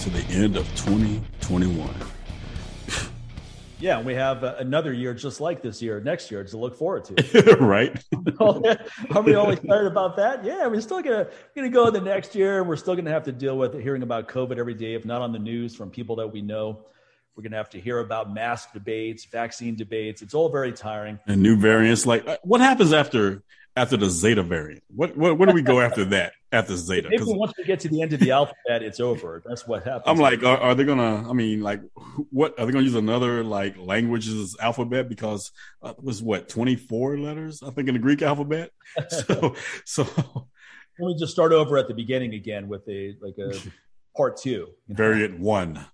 [0.00, 1.94] to the end of 2021.
[3.82, 7.06] Yeah, we have uh, another year just like this year next year to look forward
[7.06, 7.56] to.
[7.60, 7.98] right?
[8.40, 10.44] Are we all excited about that?
[10.44, 12.62] Yeah, we're still gonna gonna go in the next year.
[12.62, 15.32] We're still gonna have to deal with hearing about COVID every day, if not on
[15.32, 16.84] the news from people that we know.
[17.34, 20.20] We're gonna have to hear about mask debates, vaccine debates.
[20.20, 21.18] It's all very tiring.
[21.26, 22.04] And new variants.
[22.04, 23.42] Like, uh, what happens after
[23.76, 24.82] after the Zeta variant?
[24.94, 26.34] What what where do we go after that?
[26.52, 27.08] After Zeta?
[27.10, 29.40] Maybe once we get to the end of the alphabet, it's over.
[29.46, 30.04] That's what happens.
[30.06, 31.28] I'm like, are, are, they gonna?
[31.28, 31.80] I mean, like,
[32.30, 37.18] what are they gonna use another like languages alphabet because uh, it was what 24
[37.18, 38.70] letters I think in the Greek alphabet.
[39.10, 40.48] So so.
[40.98, 43.56] Let me just start over at the beginning again with a like a
[44.16, 44.68] part two.
[44.88, 45.84] Variant one,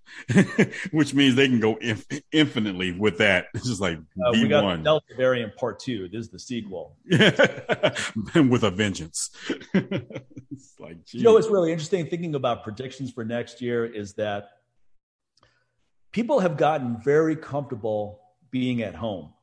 [0.91, 3.47] which means they can go inf- infinitely with that.
[3.53, 6.07] It's just like uh, we got Delta variant part two.
[6.09, 6.95] This is the sequel.
[7.09, 9.31] with a vengeance.
[9.73, 11.15] it's like, geez.
[11.15, 14.49] you know, what's really interesting thinking about predictions for next year is that
[16.11, 19.33] people have gotten very comfortable being at home.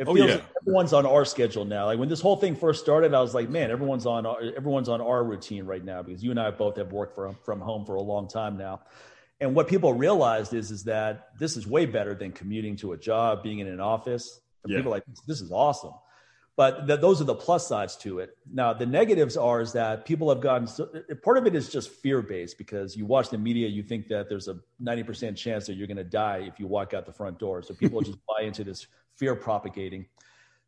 [0.00, 0.34] It oh, feels oh, yeah.
[0.36, 1.84] like everyone's on our schedule now.
[1.84, 4.26] Like when this whole thing first started, I was like, man, everyone's on
[4.56, 7.60] everyone's on our routine right now because you and I both have worked from from
[7.60, 8.80] home for a long time now.
[9.40, 12.96] And what people realized is is that this is way better than commuting to a
[12.96, 14.40] job, being in an office.
[14.64, 14.78] And yeah.
[14.78, 15.92] people like this is awesome.
[16.56, 18.38] But th- those are the plus sides to it.
[18.50, 20.88] Now the negatives are is that people have gotten so,
[21.22, 24.30] part of it is just fear based because you watch the media, you think that
[24.30, 27.12] there's a ninety percent chance that you're going to die if you walk out the
[27.12, 27.60] front door.
[27.60, 28.86] So people just buy into this
[29.20, 30.06] fear propagating.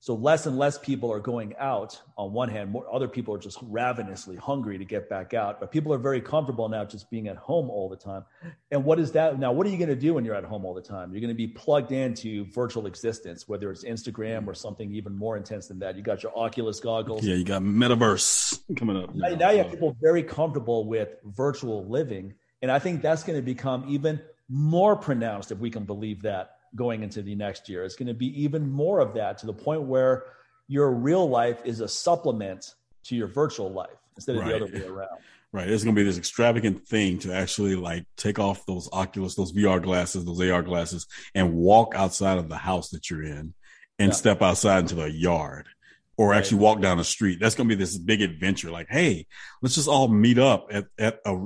[0.00, 2.00] So less and less people are going out.
[2.18, 5.60] On one hand, more other people are just ravenously hungry to get back out.
[5.60, 8.24] But people are very comfortable now just being at home all the time.
[8.72, 9.52] And what is that now?
[9.52, 11.12] What are you going to do when you're at home all the time?
[11.12, 15.36] You're going to be plugged into virtual existence, whether it's Instagram or something even more
[15.36, 15.96] intense than that.
[15.96, 17.24] You got your Oculus goggles.
[17.24, 19.14] Yeah, you got metaverse coming up.
[19.14, 23.38] Now, now you have people very comfortable with virtual living, and I think that's going
[23.38, 27.84] to become even more pronounced if we can believe that going into the next year.
[27.84, 30.24] It's going to be even more of that to the point where
[30.68, 32.74] your real life is a supplement
[33.04, 34.48] to your virtual life instead of right.
[34.48, 35.18] the other way around.
[35.52, 35.68] Right.
[35.68, 39.52] It's going to be this extravagant thing to actually like take off those Oculus, those
[39.52, 43.52] VR glasses, those AR glasses, and walk outside of the house that you're in
[43.98, 44.16] and yeah.
[44.16, 45.68] step outside into the yard
[46.16, 46.38] or right.
[46.38, 47.38] actually walk down the street.
[47.38, 48.70] That's going to be this big adventure.
[48.70, 49.26] Like, hey,
[49.60, 51.44] let's just all meet up at, at a,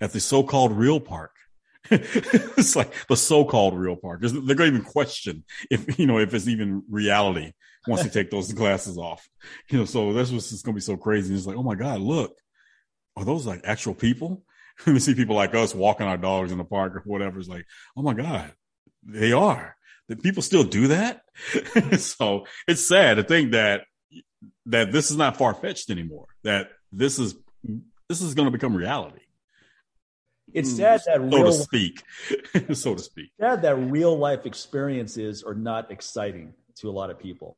[0.00, 1.32] at the so-called real park
[1.90, 4.20] it's like the so-called real park.
[4.22, 7.52] They're going to even question if you know if it's even reality
[7.86, 9.28] once you take those glasses off.
[9.68, 11.34] You know, so that's what's going to be so crazy.
[11.34, 12.36] It's like, oh my god, look,
[13.16, 14.44] are those like actual people?
[14.86, 17.38] we see people like us walking our dogs in the park or whatever.
[17.38, 17.66] It's like,
[17.96, 18.52] oh my god,
[19.02, 19.76] they are.
[20.08, 21.22] That people still do that.
[21.98, 23.82] so it's sad to think that
[24.66, 26.26] that this is not far fetched anymore.
[26.44, 27.34] That this is
[28.08, 29.21] this is going to become reality.
[30.54, 32.02] It's mm, sad that so real, to speak,
[32.72, 33.30] so to speak.
[33.40, 37.56] Sad that real life experiences are not exciting to a lot of people.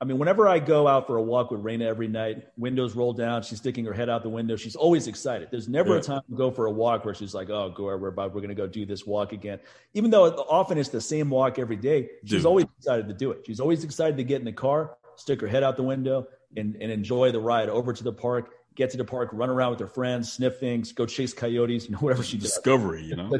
[0.00, 3.12] I mean, whenever I go out for a walk with Raina every night, windows roll
[3.12, 4.54] down, she's sticking her head out the window.
[4.54, 5.48] She's always excited.
[5.50, 5.98] There's never yeah.
[5.98, 8.40] a time to go for a walk where she's like, "Oh, go we're about we're
[8.40, 9.58] going to go do this walk again."
[9.94, 12.46] Even though often it's the same walk every day, she's Dude.
[12.46, 13.44] always excited to do it.
[13.44, 16.76] She's always excited to get in the car, stick her head out the window, and,
[16.80, 19.78] and enjoy the ride over to the park get to the park, run around with
[19.78, 22.52] their friends, sniff things, go chase coyotes, you know, whatever she does.
[22.52, 23.30] Discovery, you know.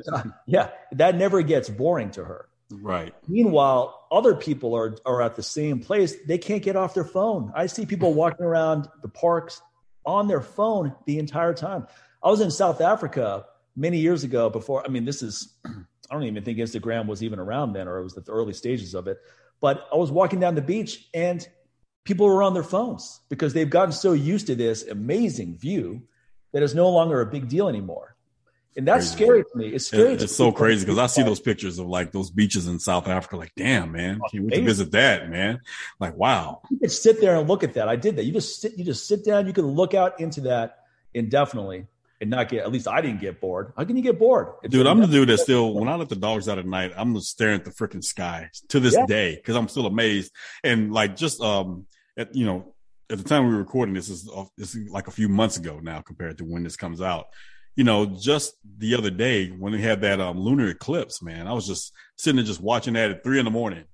[0.47, 2.49] Yeah, that never gets boring to her.
[2.71, 3.15] Right.
[3.26, 6.15] Meanwhile, other people are are at the same place.
[6.27, 7.50] They can't get off their phone.
[7.54, 9.62] I see people walking around the parks
[10.04, 11.86] on their phone the entire time.
[12.22, 14.84] I was in South Africa many years ago before.
[14.84, 18.03] I mean, this is I don't even think Instagram was even around then, or it
[18.03, 19.18] was the early stages of it.
[19.60, 21.47] But I was walking down the beach and
[22.04, 26.03] people are on their phones because they've gotten so used to this amazing view
[26.53, 28.16] that it's no longer a big deal anymore.
[28.77, 29.24] And that's crazy.
[29.24, 29.68] scary to me.
[29.68, 30.12] It's scary.
[30.12, 33.09] It, it's so crazy because I see those pictures of like those beaches in South
[33.09, 33.36] Africa.
[33.36, 35.60] Like, damn, man, oh, can't wait to visit that, man.
[35.98, 36.60] Like, wow.
[36.71, 37.89] You could sit there and look at that.
[37.89, 38.24] I did that.
[38.24, 38.78] You just sit.
[38.78, 39.48] You just sit down.
[39.48, 41.86] You can look out into that indefinitely
[42.20, 42.65] and not get.
[42.65, 43.72] At least I didn't get bored.
[43.76, 44.48] How can you get bored?
[44.62, 45.74] It's dude, I'm the dude that still.
[45.74, 48.50] When I let the dogs out at night, I'm just staring at the freaking sky
[48.68, 49.06] to this yeah.
[49.06, 50.32] day because I'm still amazed
[50.65, 51.86] and like just um
[52.16, 52.74] at you know
[53.10, 55.80] at the time we were recording this is this is like a few months ago
[55.82, 57.26] now compared to when this comes out.
[57.76, 61.53] You know, just the other day when we had that um, lunar eclipse, man, I
[61.53, 63.84] was just sitting there just watching that at three in the morning.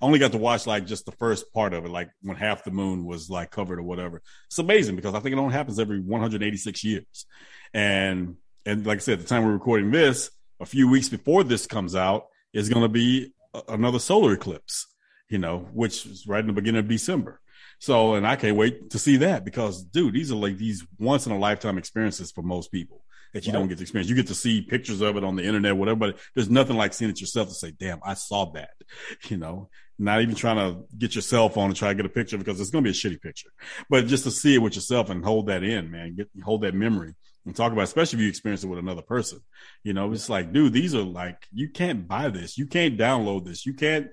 [0.00, 2.64] I only got to watch like just the first part of it, like when half
[2.64, 4.22] the moon was like covered or whatever.
[4.46, 7.26] It's amazing because I think it only happens every 186 years.
[7.72, 8.36] And
[8.66, 10.30] and like I said, the time we're recording this,
[10.60, 14.86] a few weeks before this comes out, is going to be a- another solar eclipse.
[15.28, 17.40] You know, which is right in the beginning of December.
[17.80, 21.26] So, and I can't wait to see that because, dude, these are like these once
[21.26, 23.04] in a lifetime experiences for most people
[23.34, 23.58] that you right.
[23.58, 24.08] don't get to experience.
[24.08, 26.94] You get to see pictures of it on the internet, whatever, but there's nothing like
[26.94, 28.70] seeing it yourself to say, damn, I saw that,
[29.28, 29.68] you know,
[29.98, 32.60] not even trying to get your cell phone and try to get a picture because
[32.60, 33.50] it's going to be a shitty picture,
[33.88, 36.74] but just to see it with yourself and hold that in, man, get, hold that
[36.74, 37.14] memory
[37.46, 39.40] and talk about, especially if you experience it with another person,
[39.82, 42.58] you know, it's like, dude, these are like, you can't buy this.
[42.58, 43.66] You can't download this.
[43.66, 44.08] You can't,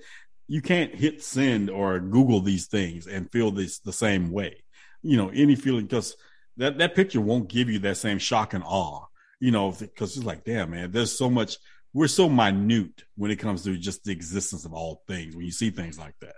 [0.48, 4.64] you can't hit send or Google these things and feel this the same way.
[5.02, 6.16] You know, any feeling because
[6.58, 9.06] that, that picture won't give you that same shock and awe
[9.42, 11.58] you know, because it's like, damn, man, there's so much.
[11.94, 15.36] We're so minute when it comes to just the existence of all things.
[15.36, 16.36] When you see things like that,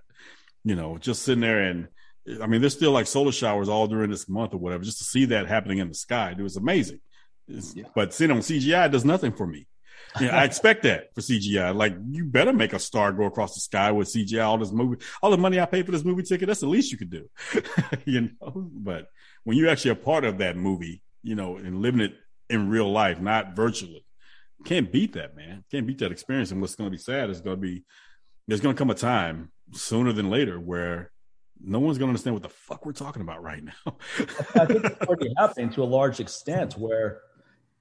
[0.64, 1.88] you know, just sitting there and,
[2.42, 4.84] I mean, there's still like solar showers all during this month or whatever.
[4.84, 7.02] Just to see that happening in the sky, it was amazing.
[7.48, 7.84] Yeah.
[7.94, 9.68] But seeing on CGI does nothing for me.
[10.20, 11.76] Yeah, I expect that for CGI.
[11.76, 14.46] Like, you better make a star go across the sky with CGI.
[14.46, 16.92] All this movie, all the money I paid for this movie ticket, that's the least
[16.92, 17.30] you could do.
[18.06, 19.08] you know, but
[19.44, 22.14] when you're actually a part of that movie, you know, and living it
[22.50, 24.03] in real life, not virtually.
[24.66, 25.64] Can't beat that, man.
[25.72, 26.52] Can't beat that experience.
[26.52, 27.84] And what's going to be sad is going to be
[28.48, 31.12] there's going to come a time sooner than later where
[31.62, 33.74] no one's going to understand what the fuck we're talking about right now.
[34.56, 37.22] I think it's already happening to a large extent where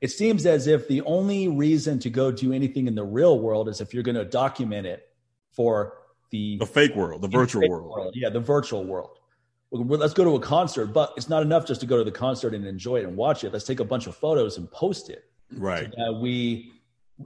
[0.01, 3.69] it seems as if the only reason to go do anything in the real world
[3.69, 5.09] is if you're going to document it
[5.53, 5.99] for
[6.31, 7.91] the, the fake world, the virtual world.
[7.91, 8.15] world.
[8.17, 9.19] Yeah, the virtual world
[9.73, 12.55] let's go to a concert, but it's not enough just to go to the concert
[12.55, 13.53] and enjoy it and watch it.
[13.53, 15.25] Let's take a bunch of photos and post it.
[15.57, 15.93] Right.
[15.97, 16.73] So we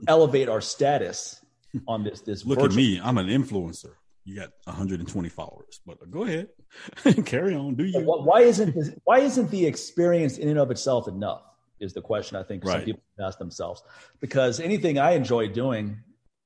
[0.07, 1.41] elevate our status
[1.87, 2.21] on this.
[2.21, 2.73] This look virtual.
[2.73, 2.99] at me.
[3.01, 3.93] I'm an influencer.
[4.25, 6.49] You got 120 followers, but go ahead,
[7.25, 7.75] carry on.
[7.75, 8.01] Do you?
[8.01, 11.43] Why isn't this, why isn't the experience in and of itself enough?
[11.79, 12.73] Is the question I think right.
[12.73, 13.83] some people ask themselves.
[14.19, 15.99] Because anything I enjoy doing,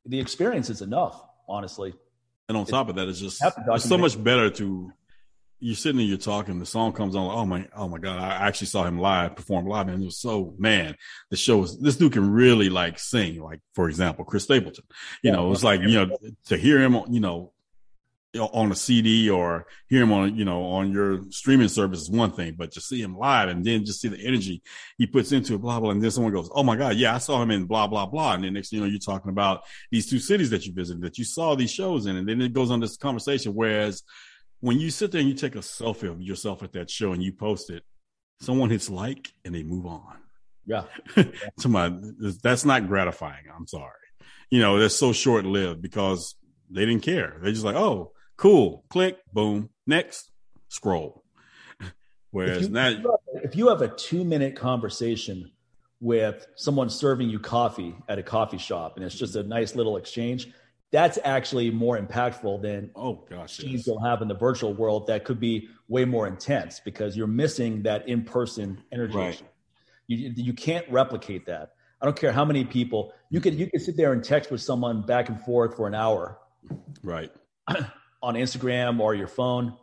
[0.05, 1.93] the experience is enough, honestly.
[2.49, 4.91] And on top of that, it's just it's so much better to
[5.61, 7.29] you're sitting there, you're talking, the song comes on.
[7.31, 8.17] Oh my, oh my God.
[8.17, 10.95] I actually saw him live perform live and it was so, man,
[11.29, 14.83] the show was, this dude can really like sing, like, for example, Chris Stapleton,
[15.21, 17.53] you yeah, know, it's like, you know, to hear him, you know,
[18.39, 22.31] on a CD or hear him on, you know, on your streaming service is one
[22.31, 24.63] thing, but to see him live and then just see the energy
[24.97, 25.91] he puts into it, blah, blah.
[25.91, 26.95] And then someone goes, Oh my God.
[26.95, 27.13] Yeah.
[27.13, 28.33] I saw him in blah, blah, blah.
[28.33, 31.17] And then next, you know, you're talking about these two cities that you visited that
[31.17, 32.15] you saw these shows in.
[32.15, 33.53] And then it goes on this conversation.
[33.53, 34.03] Whereas,
[34.61, 37.21] when you sit there and you take a selfie of yourself at that show and
[37.21, 37.83] you post it,
[38.39, 40.17] someone hits like and they move on.
[40.65, 40.83] Yeah.
[41.59, 41.91] to my,
[42.41, 43.45] that's not gratifying.
[43.55, 43.91] I'm sorry.
[44.49, 46.35] You know, that's so short lived because
[46.69, 47.37] they didn't care.
[47.41, 50.31] They're just like, oh, cool, click, boom, next,
[50.69, 51.23] scroll.
[52.31, 53.01] Whereas if you, now,
[53.43, 55.51] if you have a two minute conversation
[55.99, 59.97] with someone serving you coffee at a coffee shop and it's just a nice little
[59.97, 60.49] exchange,
[60.91, 63.87] that's actually more impactful than oh gosh yes.
[63.87, 67.81] you'll have in the virtual world that could be way more intense because you're missing
[67.83, 69.17] that in-person energy.
[69.17, 69.41] Right.
[70.07, 71.73] you, you can't replicate that.
[72.01, 74.61] I don't care how many people you could you could sit there and text with
[74.61, 76.39] someone back and forth for an hour
[77.03, 77.31] right.
[78.23, 79.77] on instagram or your phone.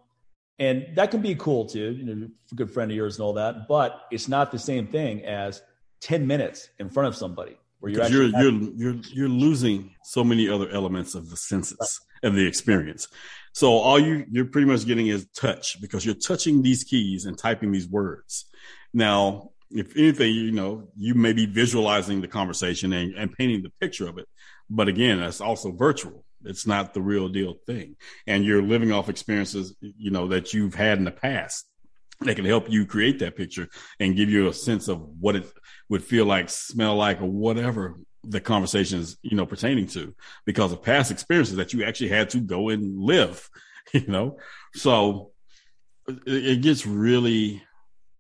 [0.61, 3.33] And that can be cool too you know a good friend of yours and all
[3.35, 5.63] that but it's not the same thing as
[6.01, 10.49] 10 minutes in front of somebody where you're you're, you're, you're you're losing so many
[10.49, 13.09] other elements of the senses and the experience.
[13.53, 17.37] So all you you're pretty much getting is touch because you're touching these keys and
[17.37, 18.47] typing these words.
[18.93, 23.73] Now, if anything, you know, you may be visualizing the conversation and, and painting the
[23.81, 24.27] picture of it.
[24.71, 26.25] But again, that's also virtual.
[26.45, 27.97] It's not the real deal thing.
[28.27, 31.67] And you're living off experiences, you know, that you've had in the past
[32.21, 33.69] that can help you create that picture
[34.01, 35.51] and give you a sense of what it
[35.89, 40.73] would feel like, smell like, or whatever the conversation is, you know, pertaining to because
[40.73, 43.49] of past experiences that you actually had to go and live,
[43.93, 44.39] you know?
[44.75, 45.31] So
[46.09, 47.63] it, it gets really,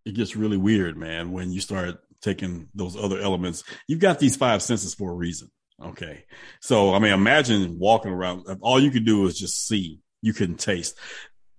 [0.04, 3.64] it gets really weird, man, when you start taking those other elements.
[3.86, 5.50] You've got these five senses for a reason.
[5.82, 6.24] Okay.
[6.60, 8.44] So, I mean, imagine walking around.
[8.60, 10.00] All you could do is just see.
[10.20, 10.98] You couldn't taste.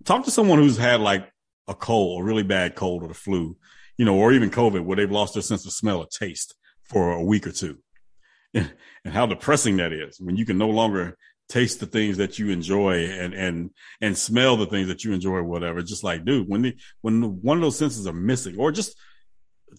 [0.04, 1.32] Talk to someone who's had like
[1.70, 3.56] a cold, a really bad cold or the flu,
[3.98, 7.14] you know, or even COVID, where they've lost their sense of smell or taste for
[7.14, 7.78] a week or two.
[8.54, 8.74] and
[9.06, 11.16] how depressing that is when you can no longer
[11.50, 13.72] taste the things that you enjoy and and
[14.02, 17.42] and smell the things that you enjoy or whatever just like dude when the when
[17.42, 18.96] one of those senses are missing or just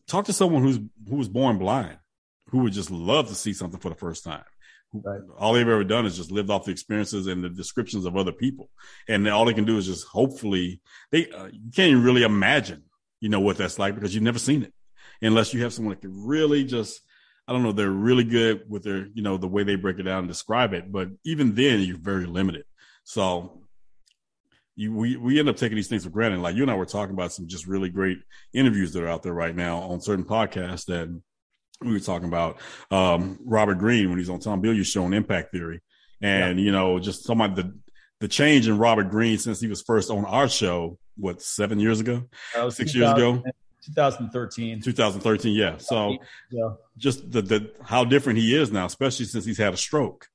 [0.07, 0.79] talk to someone who's
[1.09, 1.97] who was born blind
[2.49, 4.45] who would just love to see something for the first time
[4.93, 5.21] Right.
[5.39, 8.33] All they've ever done is just lived off the experiences and the descriptions of other
[8.33, 8.71] people,
[9.09, 10.81] and all they can do is just hopefully
[11.13, 12.83] they uh, you can't even really imagine,
[13.21, 14.73] you know, what that's like because you've never seen it,
[15.23, 17.01] unless you have someone that can really just,
[17.47, 20.05] I don't know, they're really good with their, you know, the way they break it
[20.05, 20.91] down and describe it.
[20.91, 22.65] But even then, you're very limited.
[23.05, 23.63] So
[24.75, 26.41] you, we we end up taking these things for granted.
[26.41, 28.19] Like you and I were talking about some just really great
[28.53, 31.09] interviews that are out there right now on certain podcasts that
[31.81, 32.59] we were talking about
[32.91, 35.81] um, Robert Greene when he's on Tom Bilyeu's show on Impact Theory,
[36.21, 36.65] and yeah.
[36.65, 37.75] you know just some of the
[38.21, 42.01] the change in Robert Greene since he was first on our show, what seven years
[42.01, 42.25] ago,
[42.71, 43.43] six years ago.
[43.83, 45.79] 2013 2013 yeah.
[45.79, 46.19] So
[46.51, 46.73] yeah.
[46.99, 50.27] just the, the how different he is now especially since he's had a stroke.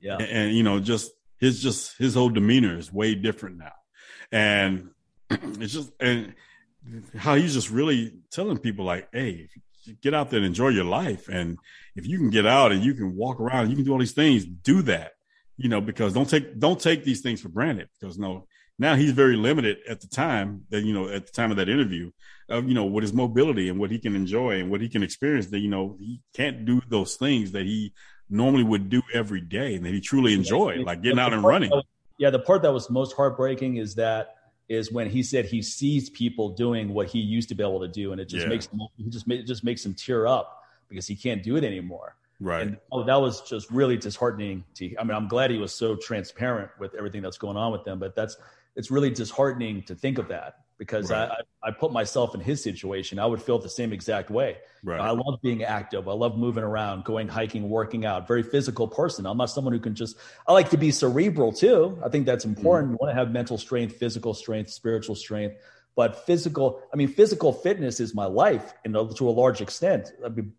[0.00, 0.14] Yeah.
[0.14, 3.72] And, and you know just his just his whole demeanor is way different now.
[4.30, 4.90] And
[5.30, 6.34] it's just and
[7.16, 9.48] how he's just really telling people like, hey,
[10.02, 11.58] get out there and enjoy your life, and
[11.96, 14.12] if you can get out and you can walk around, you can do all these
[14.12, 15.12] things, do that,
[15.56, 18.46] you know, because don't take don't take these things for granted because no.
[18.78, 21.68] Now he's very limited at the time that you know at the time of that
[21.68, 22.10] interview,
[22.48, 25.02] of you know what his mobility and what he can enjoy and what he can
[25.02, 25.46] experience.
[25.48, 27.92] That you know he can't do those things that he
[28.30, 31.70] normally would do every day and that he truly enjoyed, like getting out and running
[32.22, 34.36] yeah, the part that was most heartbreaking is that
[34.68, 37.88] is when he said he sees people doing what he used to be able to
[37.88, 38.48] do, and it just yeah.
[38.48, 41.64] makes him, he just it just makes him tear up because he can't do it
[41.64, 42.16] anymore.
[42.40, 42.62] Right.
[42.62, 44.64] And oh, that was just really disheartening.
[44.76, 47.84] To I mean, I'm glad he was so transparent with everything that's going on with
[47.84, 48.36] them, but that's
[48.74, 51.30] it's really disheartening to think of that because right.
[51.62, 53.20] I, I put myself in his situation.
[53.20, 54.56] I would feel the same exact way.
[54.82, 55.00] Right.
[55.00, 56.08] I love being active.
[56.08, 58.26] I love moving around, going hiking, working out.
[58.26, 59.24] Very physical person.
[59.24, 60.16] I'm not someone who can just.
[60.48, 61.96] I like to be cerebral too.
[62.04, 62.90] I think that's important.
[62.90, 62.94] Mm.
[62.94, 65.54] You want to have mental strength, physical strength, spiritual strength.
[65.94, 70.12] But physical, I mean, physical fitness is my life, and to a large extent.
[70.24, 70.52] I mean,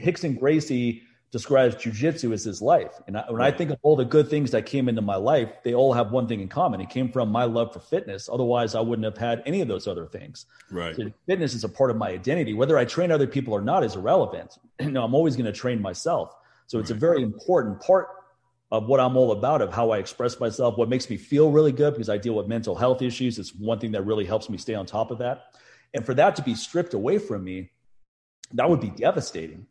[0.00, 1.02] Rickson Gracie
[1.34, 2.92] describes jujitsu as his life.
[3.08, 3.42] And I, when.
[3.42, 6.12] I think of all the good things that came into my life, they all have
[6.12, 6.80] one thing in common.
[6.80, 8.28] It came from my love for fitness.
[8.32, 10.46] Otherwise, I wouldn't have had any of those other things.
[10.70, 10.94] Right.
[10.94, 12.54] So fitness is a part of my identity.
[12.54, 14.58] Whether I train other people or not is irrelevant.
[14.80, 16.36] you know, I'm always going to train myself.
[16.68, 16.96] So it's right.
[16.96, 18.06] a very important part
[18.70, 21.72] of what I'm all about, of how I express myself, what makes me feel really
[21.72, 23.40] good because I deal with mental health issues.
[23.40, 25.46] It's one thing that really helps me stay on top of that.
[25.94, 27.72] And for that to be stripped away from me,
[28.52, 29.66] that would be devastating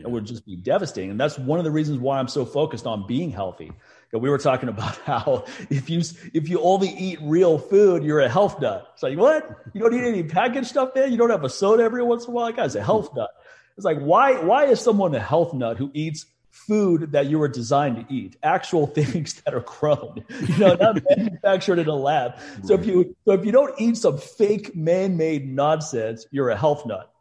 [0.00, 0.06] yeah.
[0.06, 1.10] it would just be devastating.
[1.10, 3.72] And that's one of the reasons why I'm so focused on being healthy.
[4.12, 6.02] we were talking about how if you
[6.34, 8.90] if you only eat real food, you're a health nut.
[8.94, 9.48] It's like what?
[9.72, 11.12] You don't eat any packaged stuff, man.
[11.12, 12.46] You don't have a soda every once in a while.
[12.46, 13.20] That guy's a health mm-hmm.
[13.20, 13.30] nut.
[13.76, 17.48] It's like why why is someone a health nut who eats food that you were
[17.48, 22.34] designed to eat, actual things that are grown, you know, not manufactured in a lab.
[22.64, 26.86] So if you so if you don't eat some fake man-made nonsense, you're a health
[26.86, 27.12] nut.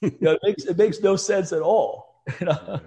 [0.00, 2.09] You know, it makes it makes no sense at all.
[2.40, 2.80] You know?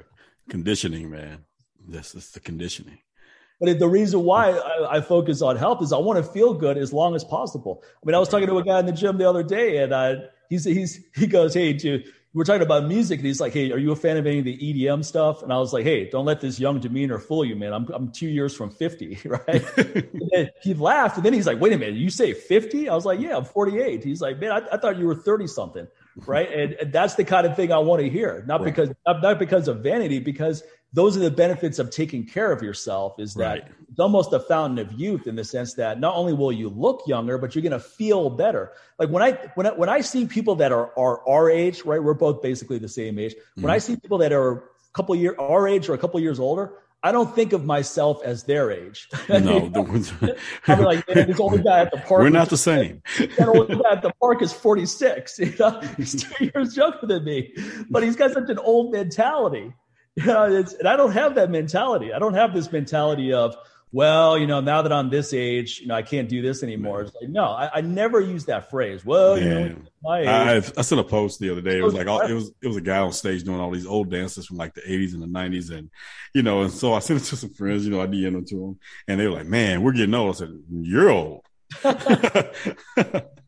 [0.49, 1.45] Conditioning, man.
[1.87, 2.99] This is the conditioning.
[3.59, 6.77] But the reason why I, I, focus on health is I want to feel good
[6.77, 7.81] as long as possible.
[7.83, 9.93] I mean, I was talking to a guy in the gym the other day, and
[9.93, 10.15] uh,
[10.49, 13.77] he's he's he goes, "Hey, dude, we're talking about music," and he's like, "Hey, are
[13.77, 16.25] you a fan of any of the EDM stuff?" And I was like, "Hey, don't
[16.25, 17.73] let this young demeanor fool you, man.
[17.73, 21.77] I'm I'm two years from 50, right?" he laughed, and then he's like, "Wait a
[21.77, 24.77] minute, you say 50?" I was like, "Yeah, I'm 48." He's like, "Man, I, I
[24.77, 25.87] thought you were 30 something."
[26.25, 26.51] Right?
[26.51, 28.65] And, and, that's the kind of thing I want to hear, not right.
[28.65, 32.61] because not, not, because of vanity, because those are the benefits of taking care of
[32.61, 33.19] yourself.
[33.19, 33.71] Is that right.
[33.89, 37.03] it's almost a fountain of youth in the sense that not only will you look
[37.07, 38.71] younger, but you're going to feel better.
[38.99, 42.01] Like when I when I, when I see people that are are our age, right?
[42.01, 43.35] We're both basically the same age.
[43.55, 43.75] When mm.
[43.75, 44.61] I see people that are a
[44.93, 46.73] couple year our age or a couple years older,
[47.05, 49.09] I don't think of myself as their age.
[49.29, 49.71] No,
[50.67, 52.21] I'm like, this old guy at the park.
[52.21, 53.01] We're not the same.
[53.17, 55.39] that old guy at the park is 46.
[55.39, 55.81] You know?
[55.97, 57.53] He's two years younger than me,
[57.89, 59.73] but he's got such an old mentality.
[60.15, 62.13] You know, and I don't have that mentality.
[62.13, 63.55] I don't have this mentality of,
[63.93, 67.01] well, you know, now that I'm this age, you know, I can't do this anymore.
[67.01, 69.05] It's like, no, I, I never use that phrase.
[69.05, 70.27] Well, you know, my age.
[70.27, 71.77] I, I sent a post the other day.
[71.77, 73.69] It was oh, like, all, it was, it was a guy on stage doing all
[73.69, 75.69] these old dances from like the 80s and the 90s.
[75.69, 75.91] And,
[76.33, 78.45] you know, and so I sent it to some friends, you know, I DM'd them
[78.45, 80.35] to them and they were like, man, we're getting old.
[80.35, 81.45] I said, you're old.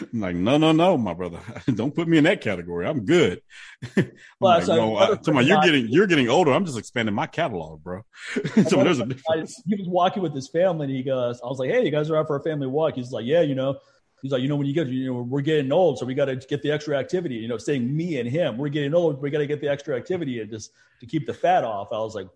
[0.00, 1.40] I'm like, no, no, no, my brother.
[1.74, 2.86] Don't put me in that category.
[2.86, 3.42] I'm good.
[3.96, 4.06] well,
[4.40, 6.52] like, so no, I, I, you're getting you're getting older.
[6.52, 8.02] I'm just expanding my catalog, bro.
[8.66, 9.62] so there's a difference.
[9.66, 12.10] he was walking with his family and he goes, I was like, Hey, you guys
[12.10, 12.94] are out for a family walk.
[12.94, 13.78] He's like, Yeah, you know.
[14.20, 16.24] He's like, you know, when you get, you know, we're getting old, so we got
[16.24, 17.36] to get the extra activity.
[17.36, 19.96] You know, saying me and him, we're getting old, we got to get the extra
[19.96, 21.92] activity and just to keep the fat off.
[21.92, 22.26] I was like,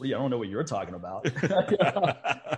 [0.00, 1.26] I don't know what you're talking about.
[1.42, 2.56] I,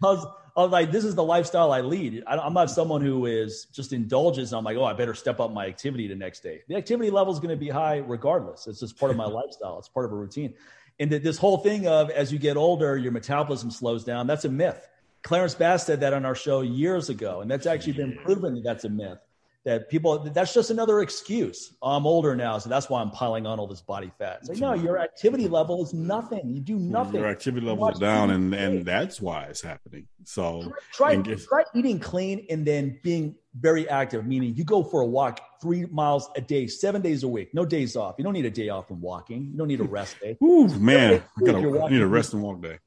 [0.00, 0.26] was,
[0.62, 2.24] Was like, this is the lifestyle I lead.
[2.26, 4.52] I, am not someone who is just indulges.
[4.52, 6.62] I'm like, oh, I better step up my activity the next day.
[6.66, 8.66] The activity level is going to be high regardless.
[8.66, 9.78] It's just part of my lifestyle.
[9.78, 10.54] It's part of a routine.
[10.98, 14.26] And that this whole thing of as you get older, your metabolism slows down.
[14.26, 14.88] That's a myth.
[15.22, 18.64] Clarence Bass said that on our show years ago, and that's actually been proven that
[18.64, 19.18] that's a myth.
[19.64, 21.74] That people that's just another excuse.
[21.82, 24.38] I'm older now, so that's why I'm piling on all this body fat.
[24.40, 26.48] It's like, no, your activity level is nothing.
[26.48, 27.20] You do nothing.
[27.20, 30.06] Your activity level is down, and and that's why it's happening.
[30.24, 34.26] So try try, try eating clean and then being very active.
[34.26, 37.64] Meaning, you go for a walk three miles a day, seven days a week, no
[37.64, 38.14] days off.
[38.18, 39.50] You don't need a day off from walking.
[39.50, 40.38] You don't need a rest day.
[40.42, 42.78] Ooh, man, I, gotta, I need a rest and walk day.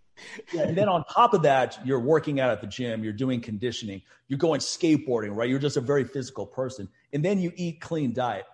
[0.54, 3.42] Yeah, and then on top of that, you're working out at the gym, you're doing
[3.42, 5.50] conditioning, you're going skateboarding, right?
[5.50, 8.46] You're just a very physical person, and then you eat clean diet.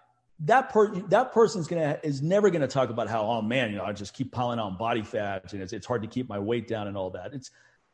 [0.41, 3.85] That per that person's gonna is never gonna talk about how oh man, you know,
[3.85, 6.67] I just keep piling on body fat and it's it's hard to keep my weight
[6.67, 7.33] down and all that.
[7.33, 7.49] It's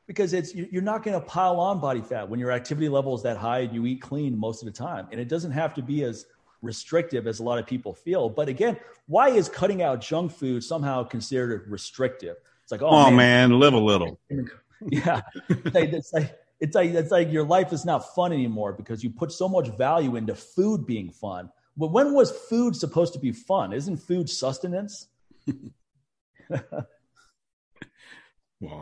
[0.07, 3.23] because it's you're not going to pile on body fat when your activity level is
[3.23, 5.81] that high and you eat clean most of the time, and it doesn't have to
[5.81, 6.25] be as
[6.61, 8.29] restrictive as a lot of people feel.
[8.29, 8.77] But again,
[9.07, 12.37] why is cutting out junk food somehow considered restrictive?
[12.73, 14.19] Like, oh, oh man, man, live a little.
[14.89, 18.73] yeah, it's like, it's like it's like it's like your life is not fun anymore
[18.73, 21.51] because you put so much value into food being fun.
[21.77, 23.73] But when was food supposed to be fun?
[23.73, 25.07] Isn't food sustenance?
[26.49, 26.87] well,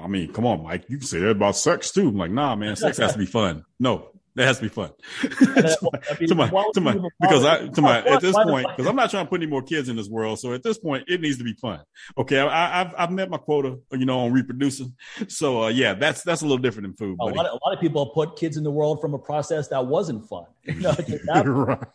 [0.02, 0.86] I mean, come on, Mike.
[0.88, 2.08] You can say that about sex too.
[2.08, 3.66] I'm like, nah, man, sex has to be fun.
[3.78, 4.92] No, that has to be fun.
[5.22, 9.26] to my, to my, because I, to my, at this point, because I'm not trying
[9.26, 10.40] to put any more kids in this world.
[10.40, 11.82] So at this point, it needs to be fun.
[12.18, 12.40] Okay.
[12.40, 14.96] I, have I've met my quota, you know, on reproducing.
[15.28, 17.18] So, uh, yeah, that's, that's a little different than food.
[17.20, 19.68] A lot, of, a lot, of, people put kids in the world from a process
[19.70, 20.46] that wasn't fun.
[20.64, 21.88] You know, that,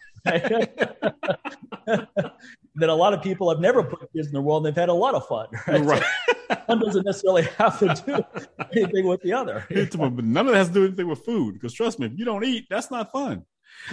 [2.77, 4.89] that a lot of people have never put kids in the world and they've had
[4.89, 5.47] a lot of fun.
[5.67, 5.85] Right.
[5.85, 6.03] right.
[6.49, 9.65] So one doesn't necessarily have to do anything with the other.
[9.69, 11.55] But none of that has to do anything with food.
[11.55, 13.45] Because trust me, if you don't eat, that's not fun.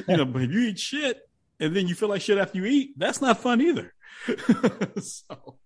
[0.08, 1.22] You know, but if you eat shit
[1.60, 3.94] and then you feel like shit after you eat, that's not fun either.
[5.02, 5.58] so.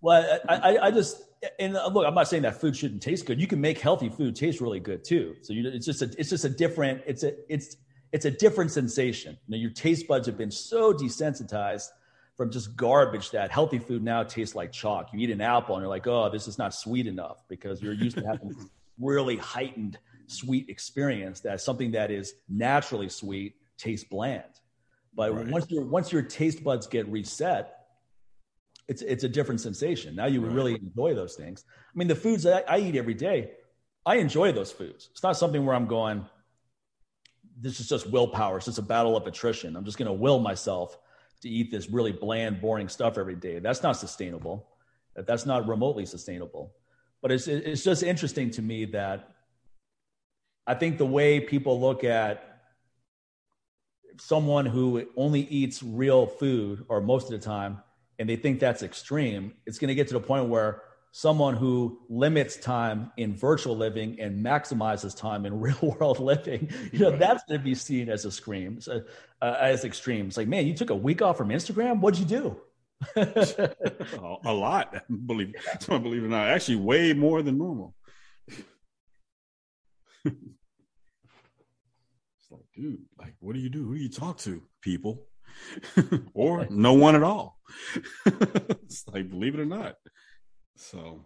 [0.00, 1.22] Well, I, I, I, just
[1.58, 3.40] and look, I'm not saying that food shouldn't taste good.
[3.40, 5.36] You can make healthy food taste really good too.
[5.42, 7.76] So you, it's just a, it's just a different, it's a, it's
[8.12, 9.36] it's a different sensation.
[9.46, 11.88] You know, your taste buds have been so desensitized
[12.36, 15.08] from just garbage that healthy food now tastes like chalk.
[15.12, 17.94] You eat an apple and you're like, oh, this is not sweet enough because you're
[17.94, 18.54] used to having
[19.00, 24.42] really heightened sweet experience that something that is naturally sweet tastes bland.
[25.14, 25.48] But right.
[25.48, 27.86] once your once your taste buds get reset,
[28.86, 30.14] it's it's a different sensation.
[30.14, 30.52] Now you right.
[30.52, 31.64] really enjoy those things.
[31.70, 33.52] I mean, the foods that I, I eat every day,
[34.04, 35.08] I enjoy those foods.
[35.12, 36.26] It's not something where I'm going,
[37.58, 38.58] this is just willpower.
[38.58, 39.74] It's just a battle of attrition.
[39.74, 40.98] I'm just going to will myself
[41.46, 43.58] to eat this really bland, boring stuff every day.
[43.58, 44.66] That's not sustainable.
[45.14, 46.72] That's not remotely sustainable.
[47.22, 49.30] But it's it's just interesting to me that
[50.66, 52.60] I think the way people look at
[54.18, 57.82] someone who only eats real food or most of the time
[58.18, 60.82] and they think that's extreme, it's going to get to the point where
[61.16, 66.98] someone who limits time in virtual living and maximizes time in real world living, you
[66.98, 69.00] know, that's going to be seen as a scream, so,
[69.40, 70.26] uh, as extreme.
[70.26, 72.00] It's like, man, you took a week off from Instagram.
[72.00, 72.60] What'd you do?
[73.16, 74.94] a lot,
[75.26, 75.54] believe
[75.88, 76.48] believe it or not.
[76.48, 77.94] Actually, way more than normal.
[80.22, 80.34] it's
[82.50, 83.86] like, dude, like, what do you do?
[83.86, 84.62] Who do you talk to?
[84.82, 85.24] People,
[86.34, 87.58] or no one at all.
[88.26, 89.94] it's like, believe it or not.
[90.76, 91.24] So,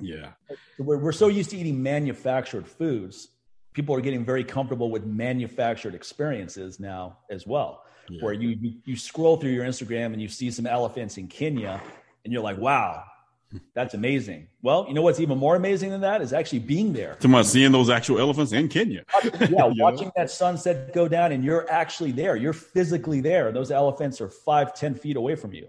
[0.00, 0.32] yeah.
[0.78, 3.28] We're, we're so used to eating manufactured foods.
[3.72, 8.22] People are getting very comfortable with manufactured experiences now as well, yeah.
[8.22, 11.80] where you, you, you scroll through your Instagram and you see some elephants in Kenya
[12.24, 13.04] and you're like, wow,
[13.74, 14.48] that's amazing.
[14.62, 17.16] Well, you know what's even more amazing than that is actually being there.
[17.20, 19.04] To my seeing those actual elephants in Kenya.
[19.40, 20.12] yeah, watching know?
[20.16, 22.36] that sunset go down and you're actually there.
[22.36, 23.52] You're physically there.
[23.52, 25.68] Those elephants are five, ten feet away from you.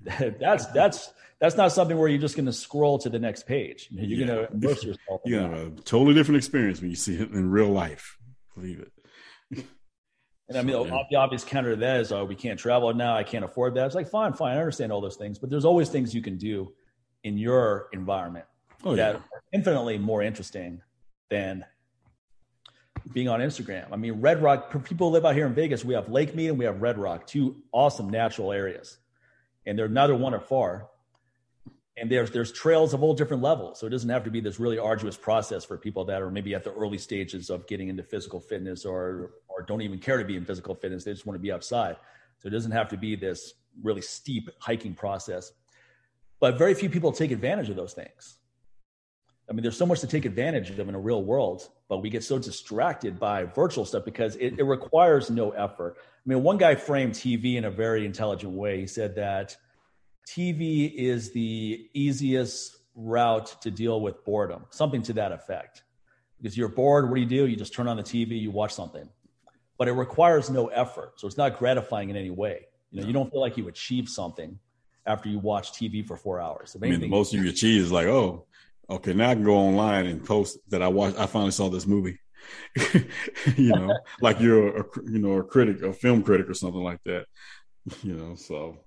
[0.40, 3.88] that's that's that's not something where you're just going to scroll to the next page.
[3.90, 4.26] You're yeah.
[4.26, 5.20] going to immerse yourself.
[5.24, 8.18] You have a totally different experience when you see it in real life.
[8.54, 8.92] Believe it.
[10.48, 11.02] And I mean, so, yeah.
[11.10, 13.14] the obvious counter to that is, oh, we can't travel now.
[13.14, 13.84] I can't afford that.
[13.84, 14.56] It's like, fine, fine.
[14.56, 16.72] I understand all those things, but there's always things you can do
[17.22, 18.46] in your environment
[18.82, 19.20] oh, that yeah.
[19.20, 20.80] are infinitely more interesting
[21.28, 21.64] than
[23.12, 23.88] being on Instagram.
[23.92, 25.84] I mean, Red Rock, people live out here in Vegas.
[25.84, 28.96] We have Lake Mead and we have Red Rock, two awesome natural areas.
[29.68, 30.88] And they're neither one or far.
[31.98, 33.78] And there's there's trails of all different levels.
[33.78, 36.54] So it doesn't have to be this really arduous process for people that are maybe
[36.54, 40.24] at the early stages of getting into physical fitness or or don't even care to
[40.24, 41.04] be in physical fitness.
[41.04, 41.96] They just want to be outside.
[42.38, 43.52] So it doesn't have to be this
[43.82, 45.52] really steep hiking process.
[46.40, 48.38] But very few people take advantage of those things.
[49.50, 52.10] I mean there's so much to take advantage of in a real world but we
[52.10, 55.96] get so distracted by virtual stuff because it, it requires no effort
[56.28, 59.56] mean one guy framed tv in a very intelligent way he said that
[60.28, 65.84] TV is the easiest route to deal with boredom, something to that effect.
[66.36, 67.46] Because you're bored, what do you do?
[67.46, 69.08] You just turn on the TV, you watch something.
[69.78, 71.20] but it requires no effort.
[71.20, 72.66] So it's not gratifying in any way.
[72.90, 74.58] You know, you don't feel like you achieved something
[75.06, 76.74] after you watch TV for four hours.
[76.74, 78.44] I mean, the most you achieve is like, oh,
[78.90, 81.16] okay, now I can go online and post that I watched.
[81.16, 82.18] I finally saw this movie.
[83.56, 87.02] you know, like you're a you know a critic, a film critic, or something like
[87.04, 87.26] that.
[88.02, 88.78] You know, so.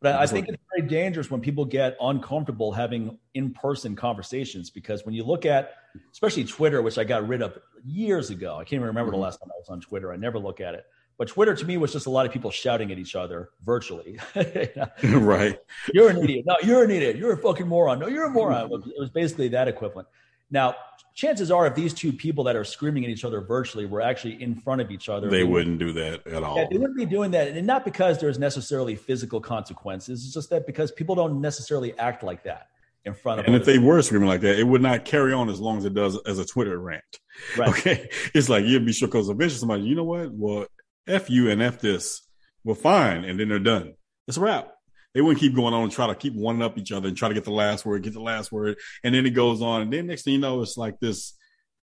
[0.00, 5.14] But I think it's very dangerous when people get uncomfortable having in-person conversations because when
[5.14, 5.76] you look at,
[6.12, 9.20] especially Twitter, which I got rid of years ago, I can't even remember mm-hmm.
[9.20, 10.12] the last time I was on Twitter.
[10.12, 10.84] I never look at it.
[11.16, 14.18] But Twitter to me was just a lot of people shouting at each other virtually.
[15.04, 15.58] right.
[15.92, 16.44] You're an idiot.
[16.46, 17.16] No, you're an idiot.
[17.16, 17.98] You're a fucking moron.
[17.98, 18.70] No, you're a moron.
[18.72, 20.08] It was basically that equivalent.
[20.50, 20.74] Now,
[21.14, 24.42] chances are, if these two people that are screaming at each other virtually were actually
[24.42, 26.56] in front of each other, they, they wouldn't do that at all.
[26.56, 30.24] Yeah, they wouldn't be doing that, and not because there's necessarily physical consequences.
[30.24, 32.68] It's just that because people don't necessarily act like that
[33.04, 33.46] in front of.
[33.46, 35.84] And if they were screaming like that, it would not carry on as long as
[35.84, 37.02] it does as a Twitter rant.
[37.56, 37.68] Right.
[37.68, 40.32] Okay, it's like you'd be sure because eventually somebody, you know what?
[40.32, 40.66] Well,
[41.06, 42.22] f you and f this.
[42.64, 43.94] Well, fine, and then they're done.
[44.26, 44.73] It's a wrap
[45.14, 47.28] they wouldn't keep going on and try to keep one up each other and try
[47.28, 48.76] to get the last word, get the last word.
[49.02, 49.82] And then it goes on.
[49.82, 51.34] And then next thing you know, it's like this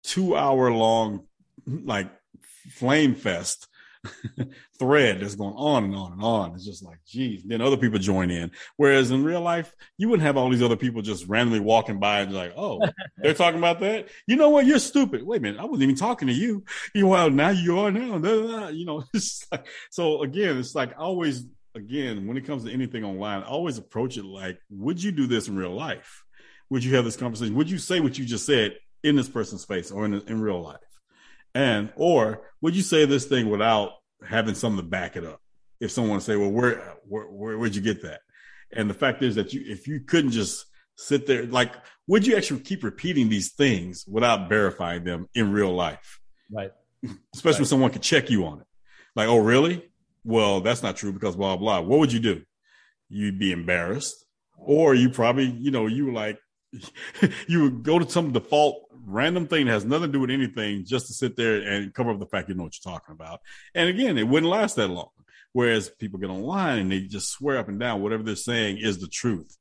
[0.03, 1.27] two hour long,
[1.65, 2.09] like
[2.71, 3.67] flame fest
[4.79, 6.53] thread that's going on and on and on.
[6.55, 7.43] It's just like, geez.
[7.43, 8.51] Then other people join in.
[8.77, 12.21] Whereas in real life, you wouldn't have all these other people just randomly walking by
[12.21, 12.81] and like, oh,
[13.17, 14.07] they're talking about that.
[14.25, 14.65] You know what?
[14.65, 15.23] You're stupid.
[15.23, 15.59] Wait a minute.
[15.59, 16.63] I wasn't even talking to you.
[16.93, 18.69] You know, well, now you are now.
[18.69, 19.03] You know,
[19.51, 21.45] like, so again, it's like always
[21.77, 25.47] again, when it comes to anything online, always approach it like, would you do this
[25.47, 26.23] in real life?
[26.69, 27.55] Would you have this conversation?
[27.55, 30.61] Would you say what you just said in this person's face or in, in real
[30.61, 30.79] life?
[31.55, 33.91] And, or would you say this thing without
[34.27, 35.41] having something to back it up?
[35.79, 38.21] If someone say, well, where, where, where, where'd you get that?
[38.73, 41.73] And the fact is that you, if you couldn't just sit there, like,
[42.07, 46.19] would you actually keep repeating these things without verifying them in real life?
[46.51, 46.71] Right.
[47.33, 47.59] Especially right.
[47.59, 48.67] when someone could check you on it.
[49.15, 49.87] Like, oh, really?
[50.27, 51.79] Well, that's not true because blah, blah.
[51.79, 52.41] What would you do?
[53.07, 54.25] You'd be embarrassed.
[54.57, 56.37] Or you probably, you know, you like,
[57.47, 60.83] you would go to some default random thing that has nothing to do with anything
[60.85, 63.39] just to sit there and cover up the fact you know what you're talking about.
[63.73, 65.09] And again, it wouldn't last that long.
[65.53, 68.99] Whereas people get online and they just swear up and down whatever they're saying is
[68.99, 69.57] the truth.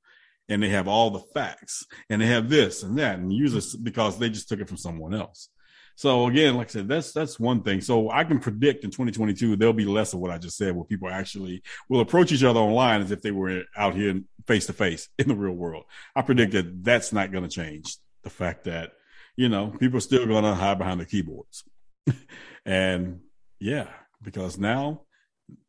[0.49, 3.85] And they have all the facts and they have this and that and use it
[3.85, 5.49] because they just took it from someone else.
[5.97, 7.81] So again, like I said, that's that's one thing.
[7.81, 10.85] So I can predict in 2022 there'll be less of what I just said, where
[10.85, 14.75] people actually will approach each other online as if they were out here face to
[14.75, 15.85] face in the real world.
[16.15, 17.97] I predict that that's not going to change.
[18.23, 18.93] The fact that
[19.37, 21.65] you know people are still going to hide behind the keyboards,
[22.67, 23.21] and
[23.59, 23.89] yeah,
[24.23, 25.03] because now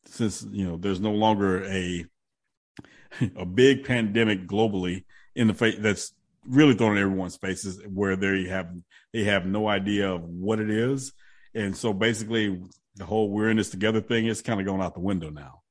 [0.07, 2.05] since you know there's no longer a
[3.37, 6.13] a big pandemic globally in the face that's
[6.47, 8.69] really thrown in everyone's faces where they have
[9.13, 11.13] they have no idea of what it is,
[11.53, 12.61] and so basically
[12.95, 15.61] the whole "we're in this together" thing is kind of going out the window now.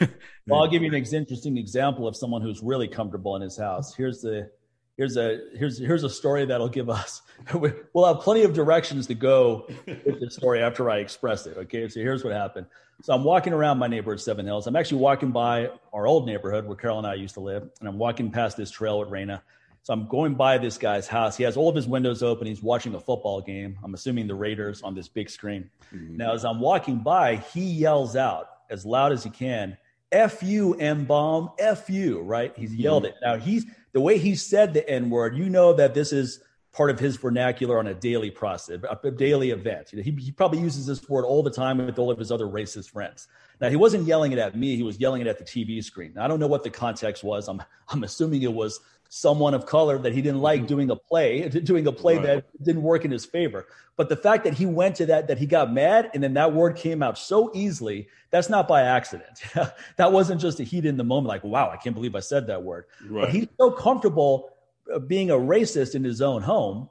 [0.46, 3.94] well, I'll give you an interesting example of someone who's really comfortable in his house.
[3.94, 4.50] Here's the
[4.96, 7.22] here's a here's here's a story that'll give us
[7.54, 11.56] we'll have plenty of directions to go with the story after I express it.
[11.56, 12.66] Okay, so here's what happened.
[13.02, 14.66] So I'm walking around my neighborhood, Seven Hills.
[14.66, 17.88] I'm actually walking by our old neighborhood where Carol and I used to live, and
[17.88, 19.40] I'm walking past this trail with Raina.
[19.84, 21.36] So I'm going by this guy's house.
[21.36, 22.46] He has all of his windows open.
[22.46, 23.76] He's watching a football game.
[23.82, 25.70] I'm assuming the Raiders on this big screen.
[25.92, 26.18] Mm-hmm.
[26.18, 29.76] Now, as I'm walking by, he yells out as loud as he can,
[30.12, 32.52] F you, M bomb, F you, right?
[32.56, 33.16] He's yelled mm-hmm.
[33.16, 33.26] it.
[33.26, 36.40] Now, he's the way he said the N word, you know that this is
[36.72, 39.92] part of his vernacular on a daily process, a daily event.
[39.92, 42.32] You know, He, he probably uses this word all the time with all of his
[42.32, 43.28] other racist friends.
[43.60, 44.76] Now, he wasn't yelling it at me.
[44.76, 46.12] He was yelling it at the TV screen.
[46.14, 47.48] Now, I don't know what the context was.
[47.48, 48.80] I'm, I'm assuming it was
[49.14, 50.68] someone of color that he didn't like mm-hmm.
[50.68, 52.24] doing a play, doing a play right.
[52.24, 53.66] that didn't work in his favor.
[53.94, 56.54] But the fact that he went to that, that he got mad and then that
[56.54, 59.42] word came out so easily, that's not by accident.
[59.96, 62.46] that wasn't just a heat in the moment, like, wow, I can't believe I said
[62.46, 62.86] that word.
[63.06, 63.26] Right.
[63.26, 64.48] But he's so comfortable
[64.90, 66.88] uh, being a racist in his own home,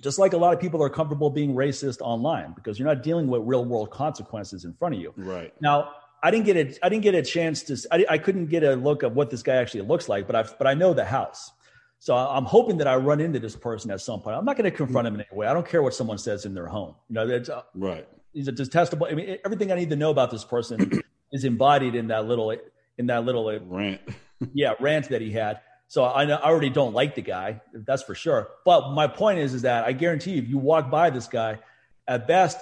[0.00, 3.26] just like a lot of people are comfortable being racist online because you're not dealing
[3.26, 5.12] with real world consequences in front of you.
[5.16, 5.52] Right.
[5.60, 5.90] Now,
[6.22, 8.74] I didn't get a I didn't get a chance to I, I couldn't get a
[8.76, 11.50] look of what this guy actually looks like, but I but I know the house.
[11.98, 14.36] So I'm hoping that I run into this person at some point.
[14.36, 15.46] I'm not going to confront him in any way.
[15.46, 16.96] I don't care what someone says in their home.
[17.08, 18.08] You know, it's, uh, right.
[18.32, 19.06] He's a detestable.
[19.08, 21.00] I mean, everything I need to know about this person
[21.32, 22.56] is embodied in that little
[22.98, 24.00] in that little uh, rant.
[24.52, 25.60] yeah, rant that he had.
[25.86, 27.60] So I, I already don't like the guy.
[27.72, 28.48] That's for sure.
[28.64, 31.60] But my point is, is that I guarantee you, if you walk by this guy,
[32.08, 32.58] at best,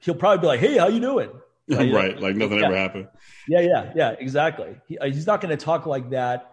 [0.00, 1.30] he'll probably be like, "Hey, how you doing?"
[1.76, 2.20] Right, right.
[2.20, 2.66] like nothing yeah.
[2.66, 3.08] ever happened.
[3.48, 4.76] Yeah, yeah, yeah, exactly.
[4.86, 6.52] He, uh, he's not going to talk like that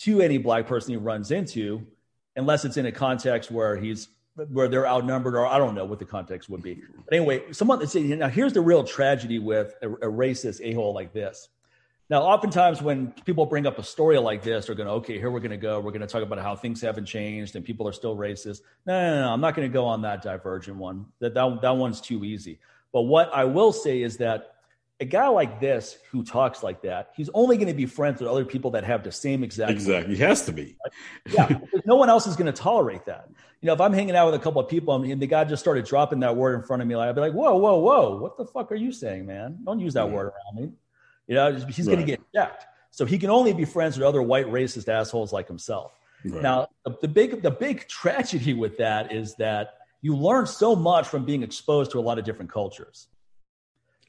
[0.00, 1.86] to any black person he runs into
[2.36, 4.08] unless it's in a context where he's
[4.48, 6.74] where they're outnumbered, or I don't know what the context would be.
[6.74, 10.94] But anyway, someone say now here's the real tragedy with a, a racist a hole
[10.94, 11.48] like this.
[12.10, 15.30] Now, oftentimes when people bring up a story like this, they're going to, okay, here
[15.30, 15.78] we're going to go.
[15.78, 18.62] We're going to talk about how things haven't changed and people are still racist.
[18.84, 21.06] No, no, no, no I'm not going to go on that divergent one.
[21.20, 22.58] That, that, that one's too easy.
[22.92, 24.54] But what I will say is that
[25.00, 28.28] a guy like this who talks like that, he's only going to be friends with
[28.28, 29.72] other people that have the same exact.
[29.72, 30.14] Exactly.
[30.14, 30.76] He has to be.
[31.30, 31.58] yeah.
[31.86, 33.28] no one else is going to tolerate that.
[33.62, 35.62] You know, if I'm hanging out with a couple of people and the guy just
[35.62, 38.36] started dropping that word in front of me, I'd be like, whoa, whoa, whoa, what
[38.36, 39.58] the fuck are you saying, man?
[39.64, 40.72] Don't use that word around me.
[41.26, 41.94] You know, he's right.
[41.94, 42.66] going to get checked.
[42.90, 45.92] So he can only be friends with other white racist assholes like himself.
[46.24, 46.42] Right.
[46.42, 51.06] Now, the, the big the big tragedy with that is that you learn so much
[51.08, 53.08] from being exposed to a lot of different cultures.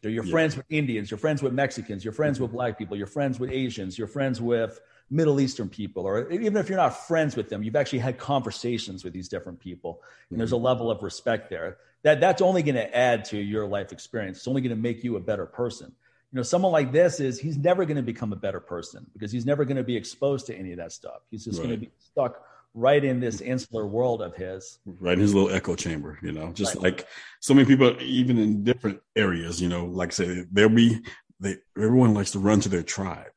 [0.03, 0.31] You're yeah.
[0.31, 3.51] friends with Indians, you're friends with Mexicans, you're friends with black people, you're friends with
[3.51, 4.79] Asians, you're friends with
[5.11, 9.03] Middle Eastern people, or even if you're not friends with them, you've actually had conversations
[9.03, 10.01] with these different people.
[10.29, 10.65] And there's a mm-hmm.
[10.65, 11.77] level of respect there.
[12.03, 14.39] That that's only going to add to your life experience.
[14.39, 15.91] It's only going to make you a better person.
[16.31, 19.31] You know, someone like this is he's never going to become a better person because
[19.31, 21.19] he's never going to be exposed to any of that stuff.
[21.29, 21.67] He's just right.
[21.67, 22.41] going to be stuck
[22.73, 24.79] right in this insular world of his.
[24.85, 26.83] Right in his little echo chamber, you know, just right.
[26.83, 27.07] like
[27.39, 30.99] so many people, even in different areas, you know, like I say, there'll be,
[31.39, 33.31] they, everyone likes to run to their tribe,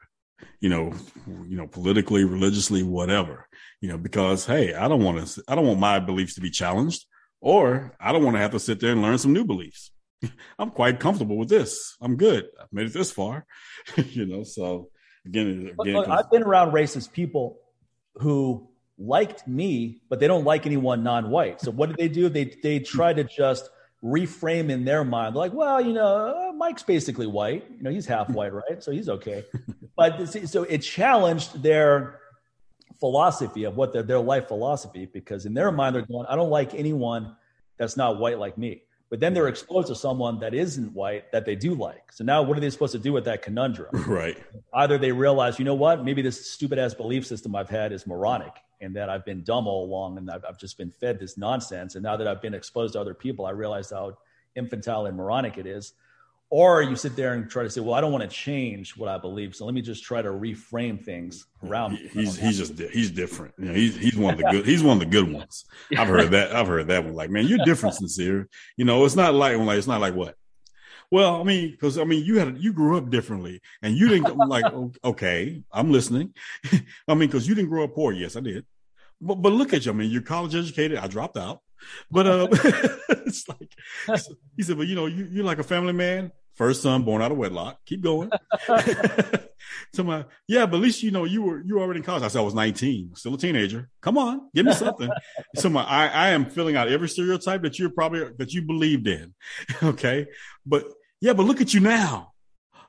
[0.61, 0.93] you know,
[1.27, 3.49] you know, politically, religiously, whatever,
[3.81, 6.51] you know, because, hey, I don't want to, I don't want my beliefs to be
[6.51, 7.07] challenged
[7.41, 9.91] or I don't want to have to sit there and learn some new beliefs.
[10.59, 11.97] I'm quite comfortable with this.
[12.01, 12.47] I'm good.
[12.61, 13.47] I've made it this far,
[13.97, 14.91] you know, so
[15.27, 17.59] again, again I've been around racist people
[18.17, 21.61] who liked me, but they don't like anyone non-white.
[21.61, 22.29] So what did they do?
[22.29, 23.71] They they try to just
[24.05, 25.35] reframe in their mind.
[25.35, 27.65] They're like, well, you know, uh, Mike's basically white.
[27.77, 28.83] You know, he's half white, right?
[28.83, 29.45] So he's okay.
[29.97, 32.21] But so it challenged their
[33.01, 36.51] philosophy of what their, their life philosophy because in their mind they're going, I don't
[36.51, 37.35] like anyone
[37.79, 38.83] that's not white like me.
[39.11, 42.13] But then they're exposed to someone that isn't white that they do like.
[42.13, 43.91] So now what are they supposed to do with that conundrum?
[44.07, 44.37] Right.
[44.73, 48.07] Either they realize, you know what, maybe this stupid ass belief system I've had is
[48.07, 48.53] moronic
[48.85, 51.95] and that I've been dumb all along and I've, I've just been fed this nonsense.
[51.95, 54.17] And now that I've been exposed to other people, I realize how
[54.55, 55.95] infantile and moronic it is.
[56.51, 59.09] Or you sit there and try to say, well, I don't want to change what
[59.09, 59.57] I believe.
[59.57, 61.97] So let me just try to reframe things around.
[61.97, 63.55] He, he's, he's just, he's different.
[63.59, 65.65] You know, he's, he's one of the good, he's one of the good ones.
[65.99, 66.55] I've heard that.
[66.55, 67.15] I've heard that one.
[67.15, 68.49] Like, man, you're different, sincere.
[68.77, 70.37] You know, it's not like, like, it's not like what?
[71.11, 74.37] Well, I mean, because I mean, you had you grew up differently, and you didn't
[74.37, 74.65] like.
[75.05, 76.35] Okay, I'm listening.
[77.09, 78.13] I mean, because you didn't grow up poor.
[78.13, 78.65] Yes, I did.
[79.25, 79.93] But but look at you.
[79.93, 80.99] I mean, you're college educated.
[80.99, 81.61] I dropped out.
[82.11, 82.49] But uh,
[83.27, 83.71] it's like
[84.57, 86.31] he said, but you know, you, you're like a family man.
[86.55, 87.79] First son born out of wedlock.
[87.85, 88.31] Keep going.
[89.93, 92.23] so my yeah, but at least you know you were you were already in college.
[92.23, 93.89] I said I was 19, still a teenager.
[94.01, 95.11] Come on, give me something.
[95.57, 99.09] so my I, I am filling out every stereotype that you're probably that you believed
[99.09, 99.35] in.
[99.83, 100.27] okay.
[100.65, 100.85] But
[101.21, 102.35] yeah, but look at you now.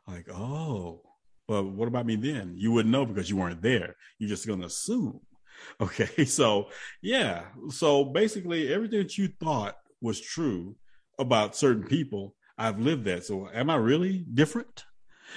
[0.07, 1.01] Like, oh,
[1.47, 2.53] but what about me then?
[2.55, 3.95] You wouldn't know because you weren't there.
[4.19, 5.21] You're just gonna assume.
[5.81, 6.23] Okay.
[6.25, 6.69] So,
[7.01, 7.43] yeah.
[7.69, 10.75] So basically, everything that you thought was true
[11.19, 13.25] about certain people, I've lived that.
[13.25, 14.85] So, am I really different?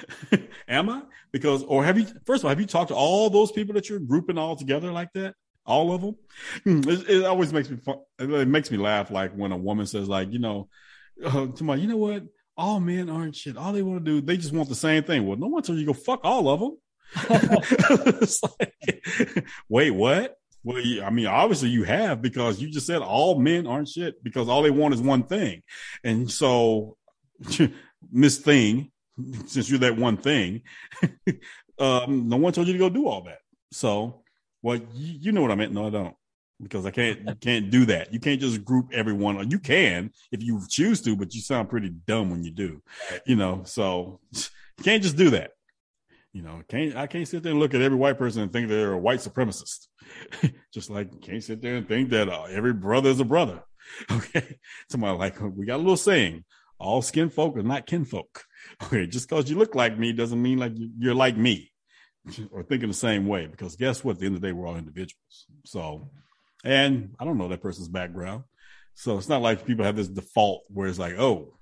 [0.68, 1.02] am I?
[1.32, 3.88] Because, or have you, first of all, have you talked to all those people that
[3.88, 5.34] you're grouping all together like that?
[5.66, 6.16] All of them?
[6.64, 7.96] Hmm, it, it always makes me fun.
[8.18, 10.68] It makes me laugh like when a woman says, like, you know,
[11.22, 12.22] uh, to my, you know what?
[12.56, 13.56] All men aren't shit.
[13.56, 15.26] All they want to do, they just want the same thing.
[15.26, 16.76] Well, no one told you go fuck all of them.
[18.60, 20.36] like, wait, what?
[20.64, 24.48] Well, I mean, obviously you have because you just said all men aren't shit because
[24.48, 25.62] all they want is one thing.
[26.04, 26.96] And so,
[28.12, 28.90] Miss Thing,
[29.46, 30.62] since you're that one thing,
[31.78, 33.38] um, no one told you to go do all that.
[33.72, 34.22] So,
[34.62, 35.72] well, you, you know what I meant.
[35.72, 36.14] No, I don't
[36.60, 38.12] because I can't you can't do that.
[38.12, 39.50] You can't just group everyone.
[39.50, 42.82] You can if you choose to, but you sound pretty dumb when you do.
[43.26, 45.52] You know, so you can't just do that.
[46.38, 48.68] You know, can't I can't sit there and look at every white person and think
[48.68, 49.88] they're a white supremacist.
[50.72, 53.64] Just like can't sit there and think that uh, every brother is a brother.
[54.12, 56.44] Okay, somebody like we got a little saying:
[56.78, 58.44] all skin folk are not kinfolk.
[58.84, 61.72] Okay, just because you look like me doesn't mean like you're like me
[62.52, 63.46] or thinking the same way.
[63.46, 64.12] Because guess what?
[64.12, 65.46] At the end of the day, we're all individuals.
[65.64, 66.10] So,
[66.64, 68.44] and I don't know that person's background,
[68.94, 71.54] so it's not like people have this default where it's like, oh,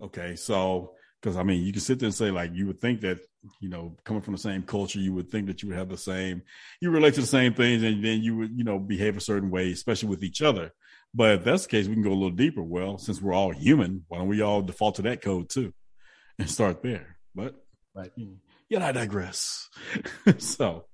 [0.00, 0.95] okay, so
[1.26, 3.18] because I mean, you can sit there and say like you would think that
[3.58, 5.96] you know coming from the same culture, you would think that you would have the
[5.96, 6.42] same,
[6.80, 9.50] you relate to the same things, and then you would you know behave a certain
[9.50, 10.70] way, especially with each other.
[11.12, 12.62] But if that's the case, we can go a little deeper.
[12.62, 15.74] Well, since we're all human, why don't we all default to that code too,
[16.38, 17.18] and start there?
[17.34, 17.56] But
[17.92, 18.12] right,
[18.68, 19.68] yet I digress.
[20.38, 20.84] so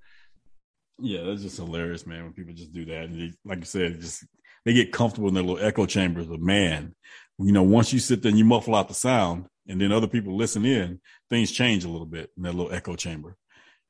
[0.98, 2.24] yeah, that's just hilarious, man.
[2.24, 4.24] When people just do that, and they, like you said, just
[4.64, 6.26] they get comfortable in their little echo chambers.
[6.26, 6.94] But man,
[7.38, 10.06] you know, once you sit there and you muffle out the sound, and then other
[10.06, 13.36] people listen in, things change a little bit in that little echo chamber.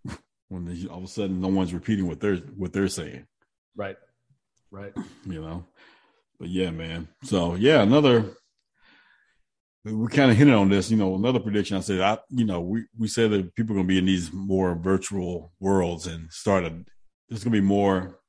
[0.49, 3.27] when they, all of a sudden, no one's repeating what they're what they're saying.
[3.77, 3.97] Right.
[4.71, 4.93] Right.
[5.27, 5.65] You know.
[6.39, 7.09] But yeah, man.
[7.23, 8.37] So yeah, another
[9.85, 12.61] we kind of hinted on this, you know, another prediction I said, I, you know,
[12.61, 16.33] we, we said that people are going to be in these more virtual worlds and
[16.33, 16.71] start a,
[17.29, 18.21] there's going to be more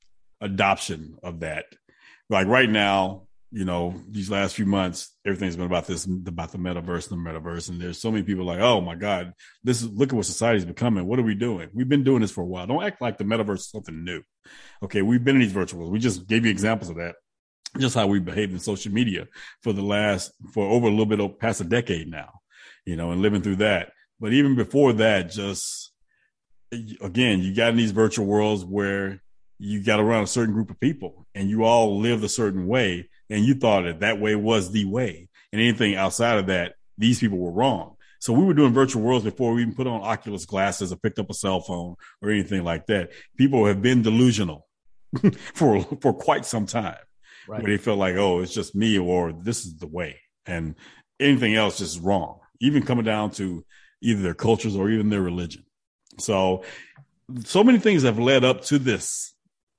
[0.41, 1.65] adoption of that.
[2.29, 6.57] Like right now, you know, these last few months, everything's been about this, about the
[6.57, 7.69] metaverse and the metaverse.
[7.69, 10.65] And there's so many people like, oh my God, this is, look at what society's
[10.65, 11.05] becoming.
[11.05, 11.69] What are we doing?
[11.71, 12.65] We've been doing this for a while.
[12.65, 14.23] Don't act like the metaverse is something new.
[14.81, 15.03] Okay.
[15.03, 15.93] We've been in these virtual worlds.
[15.93, 17.15] We just gave you examples of that
[17.79, 19.27] just how we behaved in social media
[19.61, 22.41] for the last for over a little bit of past a decade now,
[22.85, 23.91] you know, and living through that.
[24.19, 25.91] But even before that, just
[27.01, 29.21] again, you got in these virtual worlds where
[29.59, 33.09] you got around a certain group of people and you all lived a certain way
[33.34, 37.19] and you thought that that way was the way and anything outside of that, these
[37.19, 37.96] people were wrong.
[38.19, 41.19] So we were doing virtual worlds before we even put on Oculus glasses or picked
[41.19, 43.12] up a cell phone or anything like that.
[43.38, 44.67] People have been delusional
[45.54, 46.96] for, for quite some time
[47.48, 47.62] right.
[47.62, 50.19] where they feel like, oh, it's just me or this is the way.
[50.46, 50.76] And
[51.19, 53.65] anything else is wrong, even coming down to
[54.02, 55.65] either their cultures or even their religion.
[56.19, 56.63] So,
[57.46, 59.34] so many things have led up to this,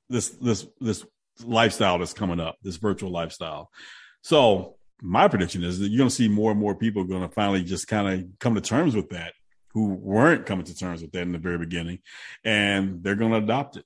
[0.09, 1.05] this, this, this
[1.43, 3.71] lifestyle that's coming up, this virtual lifestyle.
[4.23, 7.35] So my prediction is that you're going to see more and more people going to
[7.35, 9.33] finally just kind of come to terms with that
[9.73, 11.99] who weren't coming to terms with that in the very beginning
[12.45, 13.85] and they're going to adopt it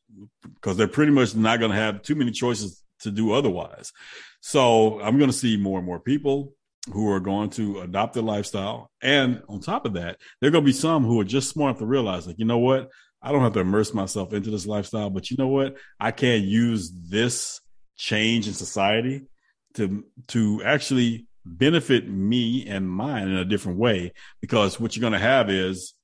[0.54, 3.92] because they're pretty much not going to have too many choices to do otherwise.
[4.40, 6.52] So I'm going to see more and more people
[6.92, 8.90] who are going to adopt the lifestyle.
[9.02, 11.70] And on top of that, there are going to be some who are just smart
[11.70, 12.90] enough to realize, like, you know what?
[13.20, 15.76] I don't have to immerse myself into this lifestyle, but you know what?
[15.98, 17.60] I can use this
[17.96, 19.26] change in society
[19.74, 24.12] to to actually benefit me and mine in a different way.
[24.40, 25.94] Because what you're going to have is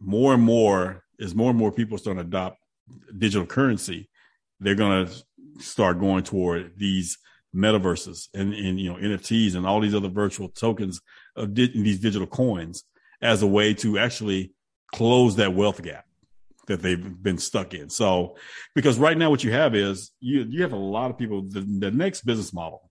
[0.00, 2.58] more and more is more and more people starting to adopt
[3.16, 4.08] digital currency.
[4.60, 7.18] They're going to start going toward these
[7.54, 11.00] metaverses and, and you know NFTs and all these other virtual tokens
[11.36, 12.84] of di- these digital coins
[13.22, 14.52] as a way to actually
[14.94, 16.05] close that wealth gap
[16.66, 17.88] that they've been stuck in.
[17.88, 18.36] So,
[18.74, 21.42] because right now what you have is you you have a lot of people.
[21.42, 22.90] The, the next business model,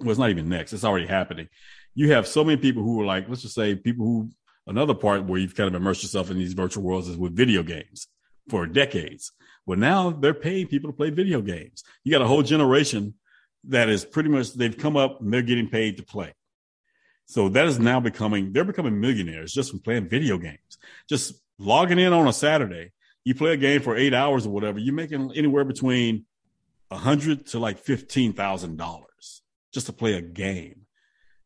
[0.00, 1.48] well, not even next; it's already happening.
[1.94, 4.30] You have so many people who are like, let's just say, people who
[4.66, 7.62] another part where you've kind of immersed yourself in these virtual worlds is with video
[7.62, 8.08] games
[8.48, 9.32] for decades.
[9.64, 11.82] Well, now they're paying people to play video games.
[12.04, 13.14] You got a whole generation
[13.68, 16.32] that is pretty much they've come up and they're getting paid to play.
[17.26, 20.78] So that is now becoming they're becoming millionaires just from playing video games.
[21.08, 22.92] Just logging in on a Saturday,
[23.26, 26.26] you play a game for eight hours or whatever, you're making anywhere between
[26.92, 29.42] a hundred to like fifteen thousand dollars
[29.74, 30.82] just to play a game.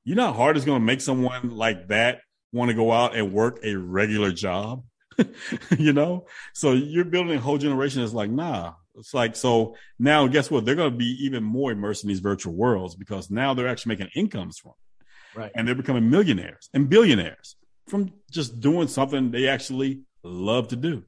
[0.04, 2.20] You know how hard it's going to make someone like that
[2.52, 4.84] want to go out and work a regular job?
[5.78, 6.26] you know?
[6.52, 8.74] So you're building a whole generation that's like, nah.
[8.96, 10.66] It's like, so now guess what?
[10.66, 13.96] They're going to be even more immersed in these virtual worlds because now they're actually
[13.96, 15.38] making incomes from it.
[15.38, 15.52] Right.
[15.54, 17.56] And they're becoming millionaires and billionaires
[17.88, 21.04] from just doing something they actually love to do.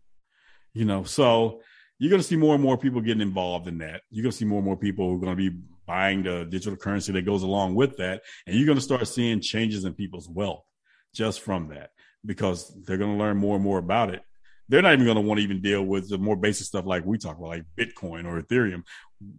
[0.75, 1.61] You know, so
[1.99, 4.03] you're going to see more and more people getting involved in that.
[4.11, 5.57] You're going to see more and more people who are going to be
[5.87, 8.23] buying the digital currency that goes along with that.
[8.47, 10.65] And you're going to start seeing changes in people's wealth
[11.15, 11.91] just from that
[12.25, 14.23] because they're going to learn more and more about it.
[14.69, 17.05] They're not even going to want to even deal with the more basic stuff like
[17.05, 18.85] we talk about, like Bitcoin or Ethereum,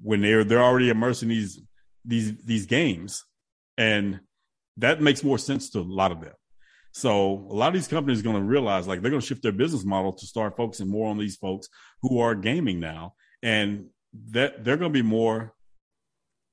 [0.02, 1.60] when they're they're already immersed in these
[2.06, 3.26] these these games,
[3.78, 4.19] and
[4.78, 6.34] that makes more sense to a lot of them.
[6.93, 9.41] So a lot of these companies are going to realize like they're going to shift
[9.41, 11.67] their business model to start focusing more on these folks
[12.01, 13.88] who are gaming now, and
[14.29, 15.53] that they're going to be more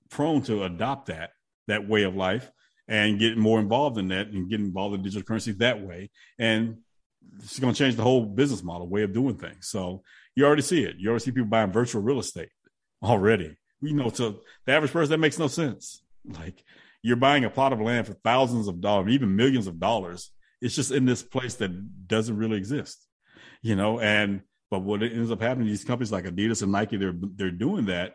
[0.09, 1.31] prone to adopt that
[1.69, 2.51] that way of life
[2.89, 6.11] and get more involved in that and get involved in digital currency that way.
[6.39, 6.79] And
[7.39, 9.69] it's going to change the whole business model, way of doing things.
[9.69, 10.03] So
[10.35, 10.97] you already see it.
[10.99, 12.49] You already see people buying virtual real estate
[13.03, 13.57] already.
[13.83, 16.03] You know, to the average person, that makes no sense.
[16.25, 16.65] Like
[17.03, 20.31] you're buying a plot of land for thousands of dollars, even millions of dollars.
[20.61, 23.07] It's just in this place that doesn't really exist,
[23.63, 23.99] you know.
[23.99, 27.87] And but what ends up happening, these companies like Adidas and Nike, they're they're doing
[27.87, 28.15] that.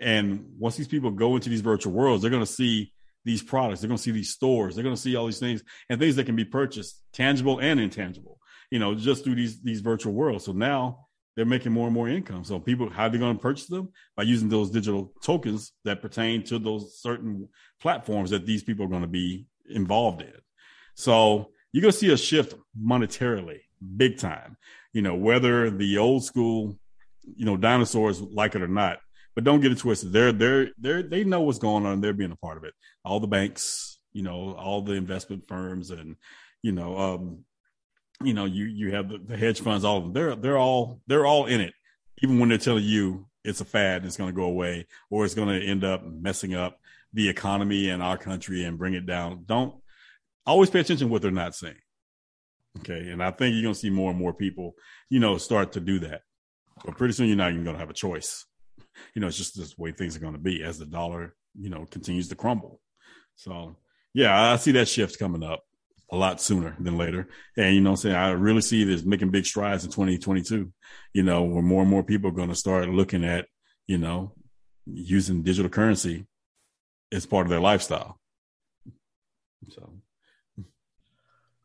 [0.00, 2.92] And once these people go into these virtual worlds, they're going to see
[3.24, 3.80] these products.
[3.80, 4.74] They're going to see these stores.
[4.74, 7.80] They're going to see all these things and things that can be purchased, tangible and
[7.80, 8.38] intangible,
[8.70, 10.44] you know, just through these these virtual worlds.
[10.44, 11.07] So now
[11.38, 12.42] they're making more and more income.
[12.42, 13.90] So people, how are they going to purchase them?
[14.16, 17.48] By using those digital tokens that pertain to those certain
[17.80, 20.32] platforms that these people are going to be involved in.
[20.96, 23.60] So you're going to see a shift monetarily,
[23.96, 24.56] big time.
[24.92, 26.76] You know, whether the old school,
[27.22, 28.98] you know, dinosaurs like it or not,
[29.36, 30.12] but don't get it twisted.
[30.12, 32.00] They're they're they they know what's going on.
[32.00, 32.74] They're being a part of it.
[33.04, 36.16] All the banks, you know, all the investment firms, and
[36.62, 37.44] you know, um,
[38.22, 39.84] you know, you you have the, the hedge funds.
[39.84, 40.12] All of them.
[40.12, 41.74] They're they're all they're all in it.
[42.22, 45.34] Even when they're telling you it's a fad, it's going to go away, or it's
[45.34, 46.80] going to end up messing up
[47.12, 49.44] the economy and our country and bring it down.
[49.46, 49.74] Don't
[50.44, 51.76] always pay attention what they're not saying.
[52.80, 53.08] Okay.
[53.10, 54.74] And I think you're going to see more and more people,
[55.08, 56.22] you know, start to do that.
[56.84, 58.44] But pretty soon you're not even going to have a choice.
[59.14, 61.70] You know, it's just this way things are going to be as the dollar, you
[61.70, 62.80] know, continues to crumble.
[63.36, 63.76] So,
[64.12, 65.64] yeah, I see that shift coming up
[66.10, 67.28] a lot sooner than later.
[67.56, 68.16] And, you know I'm saying?
[68.16, 70.72] I really see this making big strides in 2022,
[71.12, 73.46] you know, where more and more people are going to start looking at,
[73.86, 74.32] you know,
[74.86, 76.26] using digital currency
[77.12, 78.18] as part of their lifestyle.
[79.68, 79.92] So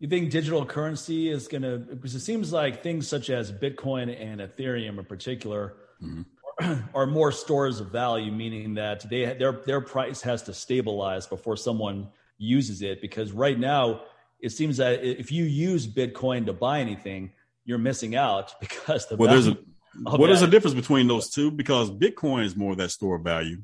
[0.03, 4.13] you think digital currency is going to because it seems like things such as bitcoin
[4.21, 6.81] and ethereum in particular mm-hmm.
[6.93, 11.55] are more stores of value meaning that they their their price has to stabilize before
[11.55, 14.01] someone uses it because right now
[14.43, 17.31] it seems that if you use bitcoin to buy anything
[17.65, 19.57] you're missing out because the well there's a
[20.03, 23.23] well there's a difference between those two because bitcoin is more of that store of
[23.23, 23.57] value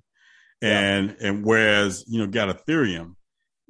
[0.62, 1.28] and yeah.
[1.28, 3.16] and whereas you know got ethereum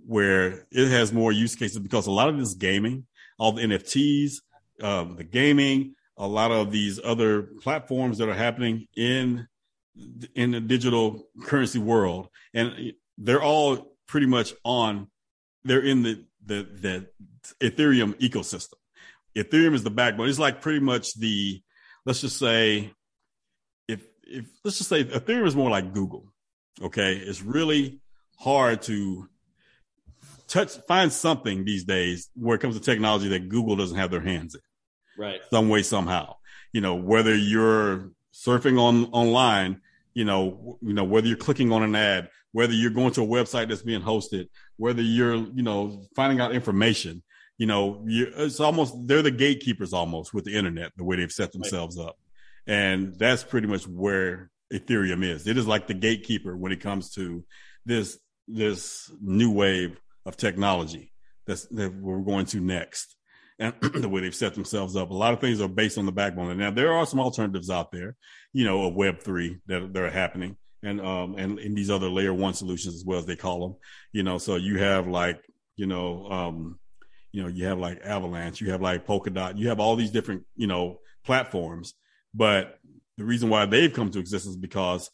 [0.05, 3.05] where it has more use cases because a lot of this gaming,
[3.37, 4.37] all the NFTs,
[4.81, 9.47] um, the gaming, a lot of these other platforms that are happening in
[10.35, 15.09] in the digital currency world, and they're all pretty much on.
[15.63, 16.67] They're in the the
[17.59, 18.73] the Ethereum ecosystem.
[19.37, 20.27] Ethereum is the backbone.
[20.27, 21.61] It's like pretty much the
[22.05, 22.91] let's just say
[23.87, 26.25] if if let's just say Ethereum is more like Google.
[26.81, 28.01] Okay, it's really
[28.37, 29.29] hard to
[30.47, 34.21] touch find something these days where it comes to technology that Google doesn't have their
[34.21, 34.61] hands in.
[35.17, 35.39] Right.
[35.49, 36.35] Some way, somehow.
[36.73, 39.81] You know, whether you're surfing on online,
[40.13, 43.27] you know, you know, whether you're clicking on an ad, whether you're going to a
[43.27, 44.47] website that's being hosted,
[44.77, 47.23] whether you're, you know, finding out information,
[47.57, 51.51] you know, it's almost they're the gatekeepers almost with the internet, the way they've set
[51.51, 52.07] themselves right.
[52.07, 52.17] up.
[52.65, 55.47] And that's pretty much where Ethereum is.
[55.47, 57.43] It is like the gatekeeper when it comes to
[57.85, 61.11] this this new wave of technology
[61.45, 63.15] that's that we're going to next
[63.59, 65.09] and the way they've set themselves up.
[65.09, 66.49] A lot of things are based on the backbone.
[66.49, 68.15] And now there are some alternatives out there,
[68.53, 72.09] you know, of Web three that, that are happening, and um and in these other
[72.09, 73.75] layer one solutions as well as they call them.
[74.11, 75.41] You know, so you have like
[75.75, 76.79] you know um
[77.31, 80.43] you know you have like Avalanche, you have like Polkadot, you have all these different
[80.55, 81.93] you know platforms,
[82.33, 82.79] but
[83.17, 85.11] the reason why they've come to existence is because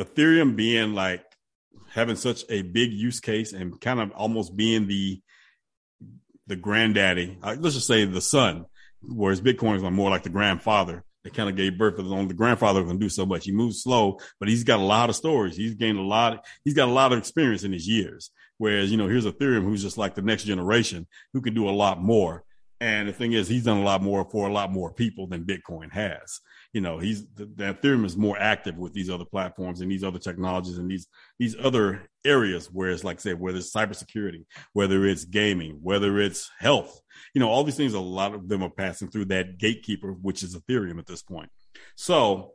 [0.00, 1.24] Ethereum being like
[1.90, 5.20] having such a big use case and kind of almost being the
[6.46, 7.38] the granddaddy.
[7.42, 8.66] Uh, let's just say the son,
[9.02, 12.26] whereas Bitcoin is more like the grandfather that kind of gave birth to the only
[12.26, 13.44] the grandfather can do so much.
[13.44, 15.56] He moves slow, but he's got a lot of stories.
[15.56, 16.44] He's gained a lot.
[16.64, 18.30] He's got a lot of experience in his years.
[18.58, 21.70] Whereas you know, here's Ethereum, who's just like the next generation, who can do a
[21.70, 22.44] lot more.
[22.80, 25.44] And the thing is, he's done a lot more for a lot more people than
[25.44, 26.40] Bitcoin has
[26.72, 30.04] you know he's the, the Ethereum is more active with these other platforms and these
[30.04, 31.06] other technologies and these
[31.38, 36.50] these other areas where it's like say whether it's cybersecurity, whether it's gaming, whether it's
[36.58, 37.00] health,
[37.34, 37.94] you know, all these things.
[37.94, 41.50] A lot of them are passing through that gatekeeper, which is Ethereum at this point.
[41.96, 42.52] So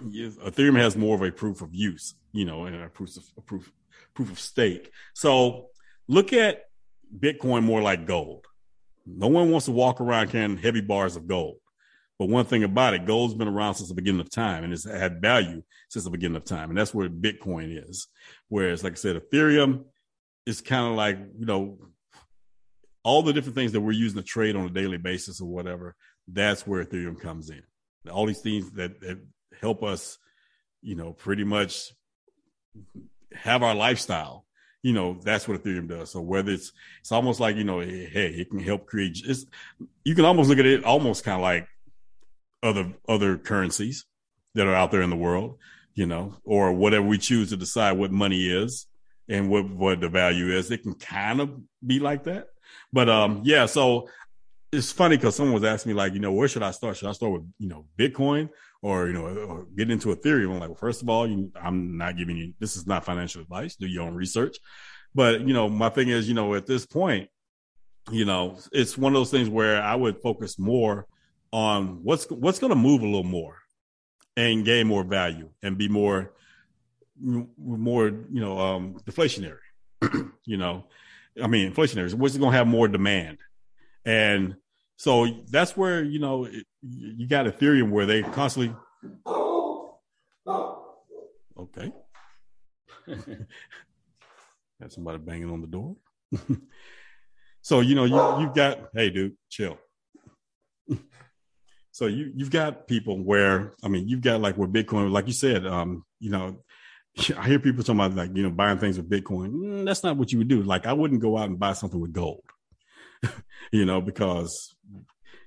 [0.00, 3.42] Ethereum has more of a proof of use, you know, and a proof of a
[3.42, 3.70] proof
[4.14, 4.90] proof of stake.
[5.14, 5.66] So
[6.08, 6.62] look at
[7.16, 8.46] Bitcoin more like gold.
[9.06, 11.56] No one wants to walk around carrying heavy bars of gold.
[12.20, 14.84] But one thing about it, gold's been around since the beginning of time and it's
[14.84, 16.68] had value since the beginning of time.
[16.68, 18.08] And that's where Bitcoin is.
[18.48, 19.84] Whereas, like I said, Ethereum
[20.44, 21.78] is kind of like, you know,
[23.02, 25.96] all the different things that we're using to trade on a daily basis or whatever,
[26.28, 27.62] that's where Ethereum comes in.
[28.12, 29.18] All these things that, that
[29.58, 30.18] help us,
[30.82, 31.90] you know, pretty much
[33.32, 34.44] have our lifestyle
[34.82, 38.34] you know that's what ethereum does so whether it's it's almost like you know hey
[38.38, 39.44] it can help create it's
[40.04, 41.68] you can almost look at it almost kind of like
[42.62, 44.04] other other currencies
[44.54, 45.58] that are out there in the world,
[45.94, 48.86] you know, or whatever we choose to decide what money is
[49.28, 50.70] and what what the value is.
[50.70, 51.50] It can kind of
[51.86, 52.48] be like that,
[52.92, 53.66] but um, yeah.
[53.66, 54.08] So
[54.72, 56.96] it's funny because someone was asking me like, you know, where should I start?
[56.96, 58.50] Should I start with you know Bitcoin
[58.82, 60.52] or you know or get into Ethereum?
[60.52, 63.42] I'm like, well, first of all, you, I'm not giving you this is not financial
[63.42, 63.76] advice.
[63.76, 64.58] Do your own research.
[65.14, 67.28] But you know, my thing is, you know, at this point,
[68.10, 71.06] you know, it's one of those things where I would focus more
[71.52, 73.56] on what's what's going to move a little more
[74.36, 76.32] and gain more value and be more
[77.20, 79.58] more you know um deflationary
[80.44, 80.84] you know
[81.42, 83.38] i mean inflationary what's going to have more demand
[84.04, 84.56] and
[84.96, 88.74] so that's where you know it, you got ethereum where they constantly
[91.60, 91.92] Okay.
[94.80, 95.96] Got somebody banging on the door.
[97.60, 99.76] so you know you you've got hey dude, chill.
[102.00, 105.34] So you you've got people where I mean you've got like where Bitcoin, like you
[105.34, 106.64] said, um, you know,
[107.36, 109.52] I hear people talking about like you know buying things with Bitcoin.
[109.52, 110.62] Mm, that's not what you would do.
[110.62, 112.42] Like I wouldn't go out and buy something with gold,
[113.70, 114.74] you know, because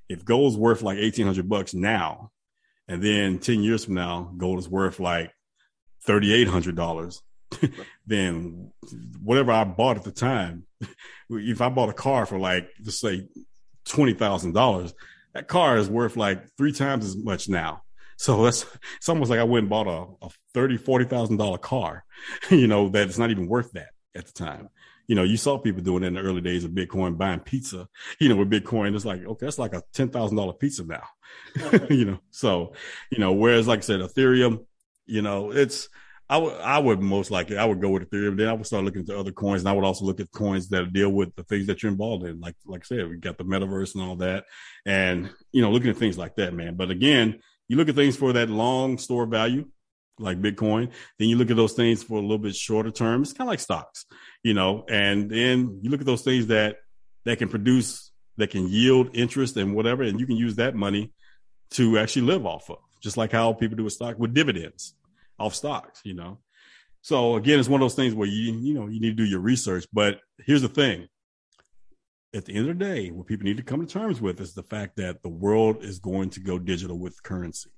[0.08, 2.30] if gold's worth like eighteen hundred bucks now,
[2.88, 5.32] and then ten years from now, gold is worth like
[6.06, 7.20] thirty eight hundred dollars,
[8.06, 8.72] then
[9.24, 10.68] whatever I bought at the time,
[11.32, 13.28] if I bought a car for like just say
[13.86, 14.94] twenty thousand dollars,
[15.34, 17.84] that car is worth like three times as much now.
[18.18, 18.66] So that's
[18.98, 22.06] it's almost like I went and bought a, a thirty, forty thousand dollar car,
[22.50, 24.70] you know, that it's not even worth that at the time.
[25.08, 27.90] You know, you saw people doing it in the early days of Bitcoin, buying pizza,
[28.20, 28.96] you know, with Bitcoin.
[28.96, 31.04] It's like, okay, that's like a ten thousand dollar pizza now.
[31.90, 32.74] you know, so,
[33.12, 34.66] you know, whereas like I said, Ethereum,
[35.06, 35.90] you know, it's
[36.34, 38.38] I would I would most likely I would go with Ethereum.
[38.38, 40.68] Then I would start looking into other coins, and I would also look at coins
[40.70, 42.40] that deal with the things that you're involved in.
[42.40, 44.46] Like like I said, we got the metaverse and all that,
[44.84, 46.76] and you know, looking at things like that, man.
[46.76, 49.70] But again, you look at things for that long store value,
[50.18, 50.92] like Bitcoin.
[51.20, 53.22] Then you look at those things for a little bit shorter term.
[53.22, 54.08] It's kind of like stocks,
[54.42, 54.86] you know.
[54.90, 56.78] And then you look at those things that
[57.26, 61.14] that can produce, that can yield interest and whatever, and you can use that money
[61.74, 64.96] to actually live off of, just like how people do with stock with dividends
[65.44, 66.40] off stocks, you know.
[67.02, 69.26] So again, it's one of those things where you you know you need to do
[69.26, 69.86] your research.
[69.92, 71.08] But here's the thing:
[72.34, 74.54] at the end of the day, what people need to come to terms with is
[74.54, 77.72] the fact that the world is going to go digital with currency.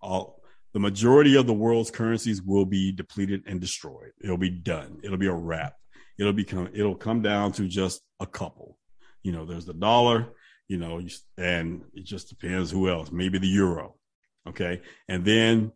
[0.00, 0.40] All
[0.72, 4.12] the majority of the world's currencies will be depleted and destroyed.
[4.22, 5.00] It'll be done.
[5.02, 5.74] It'll be a wrap.
[6.18, 6.70] It'll become.
[6.72, 8.78] It'll come down to just a couple.
[9.24, 10.34] You know, there's the dollar.
[10.68, 11.02] You know,
[11.36, 13.10] and it just depends who else.
[13.10, 13.96] Maybe the euro.
[14.48, 15.72] Okay, and then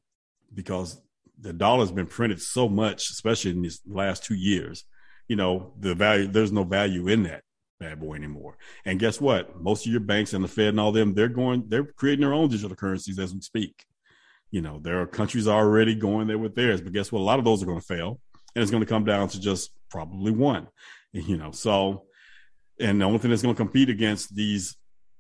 [0.54, 1.00] because
[1.40, 4.84] the dollar's been printed so much, especially in these last two years,
[5.28, 7.42] you know, the value there's no value in that
[7.78, 8.56] bad boy anymore.
[8.84, 9.60] And guess what?
[9.60, 12.34] Most of your banks and the Fed and all them, they're going, they're creating their
[12.34, 13.84] own digital currencies as we speak.
[14.50, 17.20] You know, there are countries already going there with theirs, but guess what?
[17.20, 18.20] A lot of those are going to fail,
[18.54, 20.68] and it's going to come down to just probably one.
[21.12, 22.04] You know, so
[22.78, 24.76] and the only thing that's going to compete against these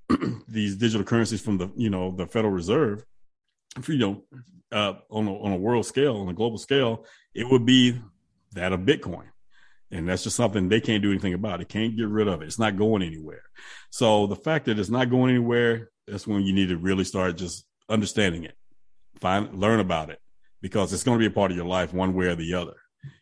[0.48, 3.02] these digital currencies from the you know the Federal Reserve,
[3.78, 4.24] if you know,
[4.72, 7.04] uh, on a, on a world scale, on a global scale,
[7.34, 8.00] it would be
[8.52, 9.26] that of Bitcoin.
[9.90, 11.60] And that's just something they can't do anything about.
[11.60, 12.46] It can't get rid of it.
[12.46, 13.42] It's not going anywhere.
[13.90, 17.36] So the fact that it's not going anywhere, that's when you need to really start
[17.36, 18.56] just understanding it.
[19.20, 20.18] Find learn about it
[20.60, 22.74] because it's going to be a part of your life one way or the other.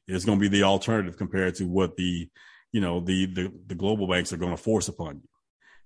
[0.08, 2.28] It's going to be the alternative compared to what the,
[2.72, 5.28] you know, the the, the global banks are going to force upon you.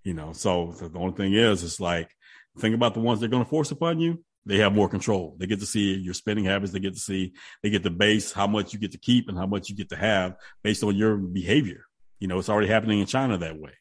[0.04, 2.14] You know, so the only thing is, it's like
[2.58, 5.36] think about the ones they're going to force upon you they have more control.
[5.38, 6.72] They get to see your spending habits.
[6.72, 9.36] They get to see, they get to base how much you get to keep and
[9.36, 11.84] how much you get to have based on your behavior.
[12.18, 13.74] You know, it's already happening in China that way,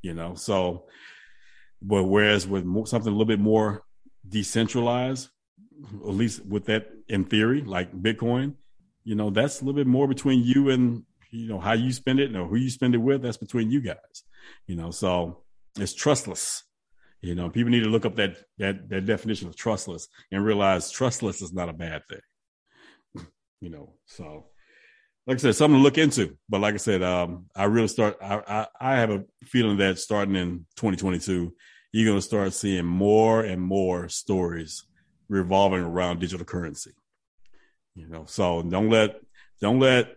[0.00, 0.86] you know, so,
[1.82, 3.82] but whereas with more, something a little bit more
[4.26, 5.28] decentralized,
[5.92, 8.54] at least with that in theory, like Bitcoin,
[9.04, 12.18] you know, that's a little bit more between you and, you know, how you spend
[12.18, 13.20] it or who you spend it with.
[13.20, 14.22] That's between you guys,
[14.66, 15.42] you know, so
[15.78, 16.62] it's trustless
[17.24, 20.90] you know, people need to look up that that that definition of trustless and realize
[20.90, 23.24] trustless is not a bad thing.
[23.60, 24.46] you know, so
[25.26, 26.36] like I said, something to look into.
[26.50, 28.18] But like I said, um, I really start.
[28.20, 31.54] I, I, I have a feeling that starting in 2022,
[31.92, 34.84] you're going to start seeing more and more stories
[35.30, 36.92] revolving around digital currency.
[37.94, 39.16] You know, so don't let
[39.62, 40.16] don't let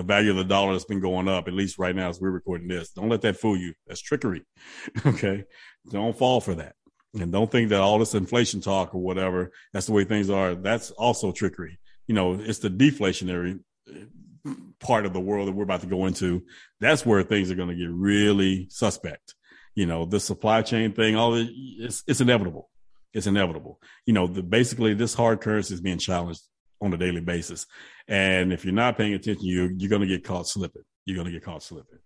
[0.00, 2.30] the value of the dollar that's been going up, at least right now as we're
[2.30, 2.90] recording this.
[2.90, 3.74] Don't let that fool you.
[3.86, 4.46] That's trickery.
[5.06, 5.44] okay.
[5.90, 6.74] Don't fall for that.
[7.12, 10.54] And don't think that all this inflation talk or whatever, that's the way things are.
[10.54, 11.78] That's also trickery.
[12.06, 16.06] You know, it's the deflationary uh, part of the world that we're about to go
[16.06, 16.44] into.
[16.80, 19.34] That's where things are going to get really suspect.
[19.74, 22.70] You know, the supply chain thing, all it's, it's inevitable.
[23.12, 23.80] It's inevitable.
[24.06, 26.40] You know, the, basically this hard currency is being challenged
[26.80, 27.66] on a daily basis.
[28.08, 30.82] And if you're not paying attention, you you're going to get caught slipping.
[31.04, 31.98] You're going to get caught slipping.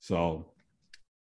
[0.00, 0.46] So,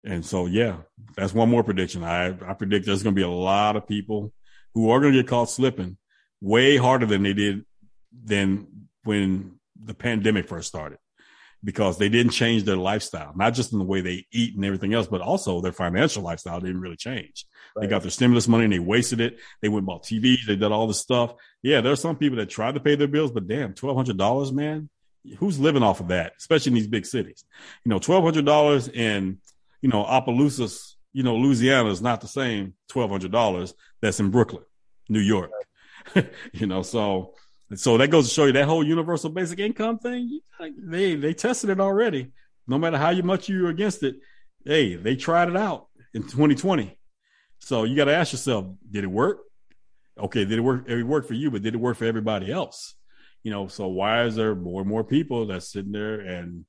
[0.04, 0.78] and so, yeah,
[1.16, 2.04] that's one more prediction.
[2.04, 4.32] I, I predict there's going to be a lot of people
[4.74, 5.98] who are going to get caught slipping
[6.42, 7.66] way harder than they did
[8.24, 8.68] than
[9.04, 11.00] when the pandemic first started
[11.64, 14.94] because they didn't change their lifestyle, not just in the way they eat and everything
[14.94, 17.46] else, but also their financial lifestyle didn't really change.
[17.76, 17.84] Right.
[17.84, 19.40] They got their stimulus money and they wasted it.
[19.62, 20.46] They went and bought TVs.
[20.46, 21.34] They did all this stuff.
[21.64, 24.18] Yeah, there are some people that tried to pay their bills, but damn, twelve hundred
[24.18, 24.90] dollars, man.
[25.40, 27.44] Who's living off of that, especially in these big cities?
[27.84, 29.40] You know, twelve hundred dollars in
[29.82, 34.30] you know Opelousas, you know Louisiana is not the same twelve hundred dollars that's in
[34.30, 34.64] Brooklyn,
[35.10, 35.52] New York.
[36.16, 36.32] Right.
[36.54, 37.34] you know, so
[37.76, 40.40] So that goes to show you that whole universal basic income thing.
[40.78, 42.32] They they tested it already.
[42.66, 44.18] No matter how much you're against it,
[44.66, 46.98] hey, they tried it out in 2020.
[47.60, 49.40] So you got to ask yourself, did it work?
[50.18, 50.88] Okay, did it work?
[50.88, 52.96] It worked for you, but did it work for everybody else?
[53.44, 56.66] You know, so why is there more and more people that's sitting there and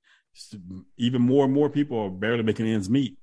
[0.96, 3.16] even more and more people are barely making ends meet?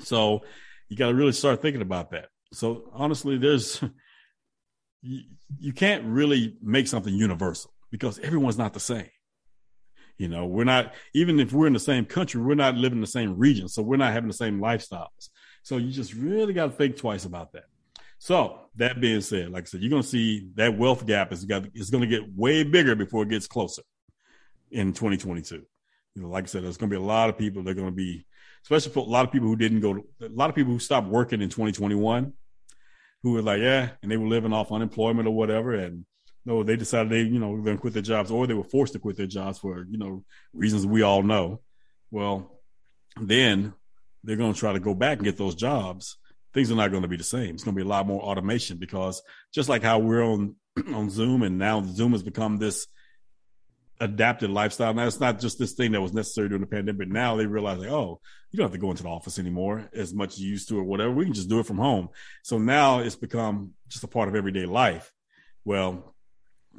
[0.00, 0.42] So
[0.88, 2.28] you got to really start thinking about that.
[2.52, 3.82] So honestly, there's
[5.06, 5.22] you,
[5.58, 9.08] you can't really make something universal because everyone's not the same.
[10.18, 13.02] You know, we're not even if we're in the same country, we're not living in
[13.02, 15.28] the same region, so we're not having the same lifestyles.
[15.62, 17.64] So you just really got to think twice about that.
[18.18, 21.44] So that being said, like I said, you're going to see that wealth gap is
[21.44, 23.82] got going to get way bigger before it gets closer
[24.70, 25.62] in 2022.
[26.14, 27.62] You know, like I said, there's going to be a lot of people.
[27.62, 28.24] that are going to be,
[28.64, 30.78] especially for a lot of people who didn't go, to, a lot of people who
[30.78, 32.32] stopped working in 2021,
[33.26, 36.04] who were like, yeah, and they were living off unemployment or whatever, and
[36.44, 39.00] no, they decided they, you know, to quit their jobs, or they were forced to
[39.00, 40.22] quit their jobs for, you know,
[40.54, 41.60] reasons we all know.
[42.12, 42.60] Well,
[43.20, 43.74] then
[44.22, 46.18] they're going to try to go back and get those jobs.
[46.54, 47.56] Things are not going to be the same.
[47.56, 49.20] It's going to be a lot more automation because
[49.52, 50.54] just like how we're on
[50.94, 52.86] on Zoom, and now Zoom has become this
[54.00, 54.92] adapted lifestyle.
[54.94, 56.98] Now it's not just this thing that was necessary during the pandemic.
[56.98, 58.20] but Now they realize like, oh,
[58.50, 60.78] you don't have to go into the office anymore as much as you used to
[60.78, 61.10] or whatever.
[61.12, 62.08] We can just do it from home.
[62.42, 65.12] So now it's become just a part of everyday life.
[65.64, 66.14] Well,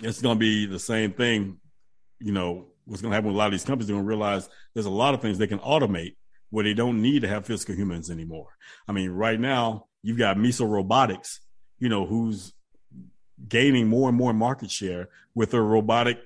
[0.01, 1.57] it's going to be the same thing.
[2.19, 4.49] You know, what's going to happen with a lot of these companies, they're to realize
[4.73, 6.15] there's a lot of things they can automate
[6.49, 8.47] where they don't need to have physical humans anymore.
[8.87, 11.41] I mean, right now you've got Miso Robotics,
[11.79, 12.53] you know, who's
[13.47, 16.19] gaining more and more market share with their robotic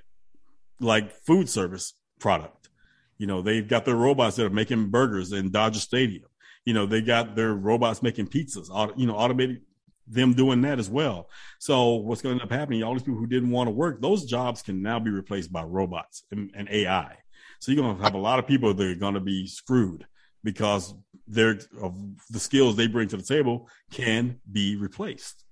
[0.81, 2.69] like food service product.
[3.17, 6.25] You know, they've got their robots that are making burgers in Dodger Stadium.
[6.65, 9.61] You know, they got their robots making pizzas, you know, automated
[10.07, 11.29] them doing that as well.
[11.59, 12.83] So what's going to end up happening?
[12.83, 15.63] All these people who didn't want to work, those jobs can now be replaced by
[15.63, 17.15] robots and, and AI.
[17.59, 20.05] So you're going to have a lot of people that are going to be screwed
[20.43, 20.93] because
[21.27, 21.95] their of
[22.29, 25.45] the skills they bring to the table can be replaced.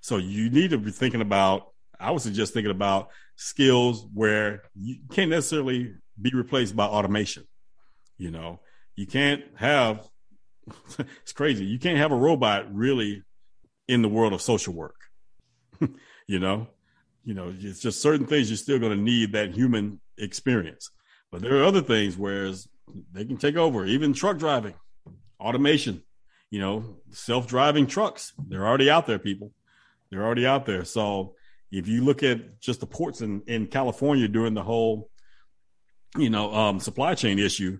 [0.00, 1.69] So you need to be thinking about.
[2.00, 7.44] I would suggest thinking about skills where you can't necessarily be replaced by automation.
[8.18, 8.60] You know,
[8.96, 10.06] you can't have.
[11.22, 11.64] it's crazy.
[11.64, 13.22] You can't have a robot really
[13.88, 14.96] in the world of social work.
[16.26, 16.68] you know,
[17.24, 20.90] you know, it's just certain things you're still going to need that human experience.
[21.30, 22.68] But there are other things whereas
[23.12, 24.74] they can take over, even truck driving,
[25.38, 26.02] automation,
[26.50, 28.32] you know, self-driving trucks.
[28.48, 29.52] They're already out there, people.
[30.10, 30.84] They're already out there.
[30.84, 31.34] So
[31.70, 35.10] if you look at just the ports in, in California during the whole,
[36.16, 37.78] you know, um, supply chain issue,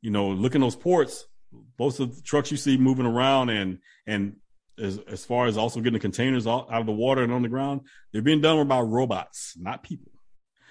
[0.00, 1.26] you know, look in those ports,
[1.78, 4.36] most of the trucks you see moving around and and
[4.78, 7.42] as, as far as also getting the containers out, out of the water and on
[7.42, 7.82] the ground,
[8.12, 10.12] they're being done by robots, not people.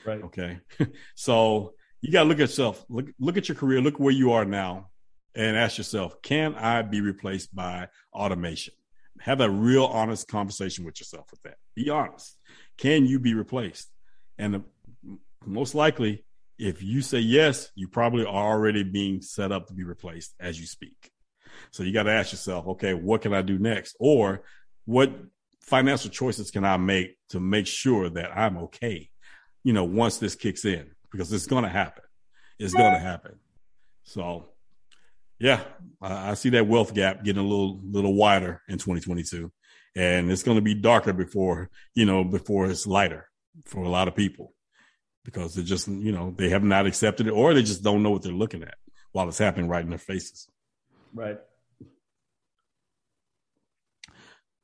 [0.05, 0.24] Right.
[0.24, 0.59] Okay.
[1.15, 4.34] so you got to look at yourself, look, look at your career, look where you
[4.34, 4.89] are now
[5.36, 8.74] and ask yourself, can I be replaced by automation?
[9.22, 11.57] Have a real honest conversation with yourself with that.
[11.76, 12.38] Be honest.
[12.78, 13.89] Can you be replaced?
[14.38, 14.63] And the,
[15.45, 16.26] most likely,
[16.57, 20.59] if you say yes, you probably are already being set up to be replaced as
[20.59, 21.11] you speak.
[21.72, 23.95] So you got to ask yourself, okay, what can I do next?
[23.99, 24.43] Or
[24.86, 25.11] what
[25.61, 29.09] financial choices can I make to make sure that I'm okay,
[29.63, 30.91] you know, once this kicks in?
[31.11, 32.03] Because it's going to happen.
[32.57, 33.39] It's going to happen.
[34.03, 34.51] So,
[35.42, 35.62] yeah,
[36.00, 39.52] I, see that wealth gap getting a little little wider in 2022,
[39.96, 43.28] and it's going to be darker before you know before it's lighter
[43.66, 44.54] for a lot of people
[45.26, 48.12] because they just you know they have not accepted it or they just don't know
[48.12, 48.76] what they're looking at
[49.14, 50.48] while it's happening right in their faces.
[51.14, 51.39] Right.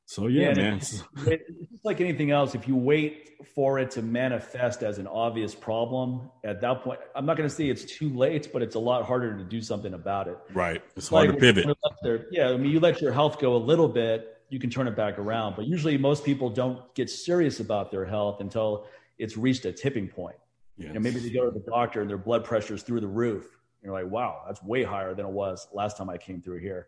[0.08, 0.76] So yeah, yeah man.
[0.78, 2.54] It's, it's like anything else.
[2.54, 7.26] If you wait for it to manifest as an obvious problem, at that point, I'm
[7.26, 9.92] not going to say it's too late, but it's a lot harder to do something
[9.92, 10.38] about it.
[10.54, 10.82] Right.
[10.96, 11.76] It's hard like, to pivot.
[12.02, 14.88] Their, yeah, I mean, you let your health go a little bit, you can turn
[14.88, 15.56] it back around.
[15.56, 18.86] But usually, most people don't get serious about their health until
[19.18, 20.36] it's reached a tipping point.
[20.78, 20.88] Yes.
[20.88, 23.06] You know, maybe they go to the doctor and their blood pressure is through the
[23.06, 23.58] roof.
[23.82, 26.86] You're like, wow, that's way higher than it was last time I came through here.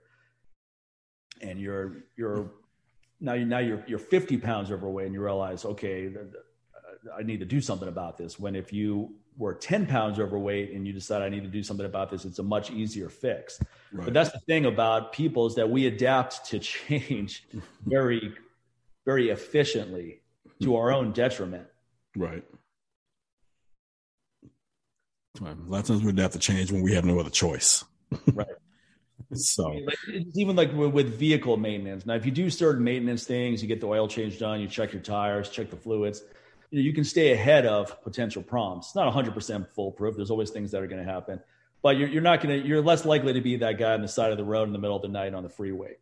[1.42, 2.50] And you're you're
[3.20, 7.40] now you now you're you're 50 pounds overweight and you realize okay uh, i need
[7.40, 8.38] to do something about this.
[8.38, 11.86] When if you were 10 pounds overweight and you decide i need to do something
[11.86, 13.60] about this it's a much easier fix.
[13.92, 14.04] Right.
[14.04, 17.46] but that's the thing about people is that we adapt to change
[17.84, 18.34] very
[19.04, 20.22] very efficiently
[20.62, 21.66] to our own detriment.
[22.14, 22.44] Right.
[25.40, 27.82] A lot of times we adapt to change when we have no other choice.
[28.34, 28.46] Right
[29.32, 29.78] so
[30.34, 32.04] even like with vehicle maintenance.
[32.04, 34.92] Now, if you do certain maintenance things, you get the oil change done, you check
[34.92, 36.22] your tires, check the fluids.
[36.70, 38.86] you know you can stay ahead of potential problems.
[38.86, 40.16] It's not 100% foolproof.
[40.16, 41.40] There's always things that are going to happen,
[41.80, 44.08] but you're, you're not going to you're less likely to be that guy on the
[44.08, 45.96] side of the road in the middle of the night on the freeway.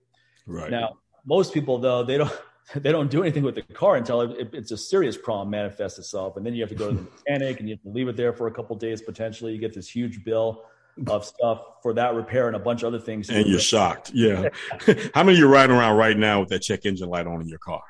[0.46, 2.32] Right now, most people though they don't
[2.74, 6.38] they don't do anything with the car until it, it's a serious problem manifests itself,
[6.38, 8.16] and then you have to go to the mechanic and you have to leave it
[8.16, 9.52] there for a couple days potentially.
[9.52, 10.64] You get this huge bill
[11.06, 13.30] of stuff for that repair and a bunch of other things.
[13.30, 14.10] And you're shocked.
[14.12, 14.48] Yeah.
[15.14, 17.40] How many of you are riding around right now with that check engine light on
[17.40, 17.82] in your car?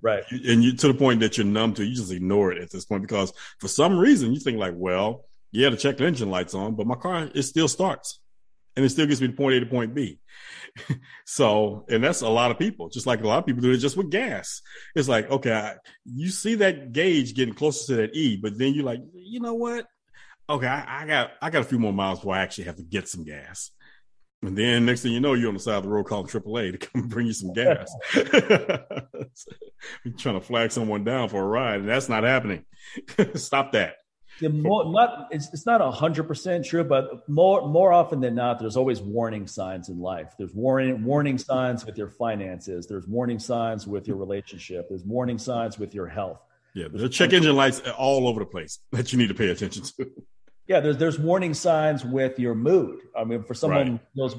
[0.00, 0.22] Right.
[0.30, 2.84] And you to the point that you're numb to, you just ignore it at this
[2.84, 6.74] point because for some reason you think like, well, yeah, the check engine light's on,
[6.74, 8.20] but my car it still starts
[8.78, 10.20] and it still gets me to point A to point B.
[11.26, 13.78] so, and that's a lot of people, just like a lot of people do it
[13.78, 14.62] just with gas.
[14.94, 18.74] It's like, okay, I, you see that gauge getting closer to that E, but then
[18.74, 19.86] you're like, you know what?
[20.50, 22.82] Okay, I, I got I got a few more miles before I actually have to
[22.82, 23.70] get some gas.
[24.42, 26.78] And then next thing you know, you're on the side of the road calling AAA
[26.78, 27.92] to come bring you some gas.
[28.14, 28.28] you're
[30.16, 32.64] trying to flag someone down for a ride, and that's not happening.
[33.34, 33.96] Stop that.
[34.40, 38.60] Yeah, more, not it's, it's not hundred percent true, but more more often than not,
[38.60, 40.34] there's always warning signs in life.
[40.38, 42.86] There's warning warning signs with your finances.
[42.86, 44.88] There's warning signs with your relationship.
[44.88, 46.40] There's warning signs with your health.
[46.74, 49.82] Yeah, there's check engine lights all over the place that you need to pay attention
[49.82, 50.12] to.
[50.68, 53.00] Yeah, there's there's warning signs with your mood.
[53.16, 54.00] I mean, for someone right.
[54.14, 54.36] those,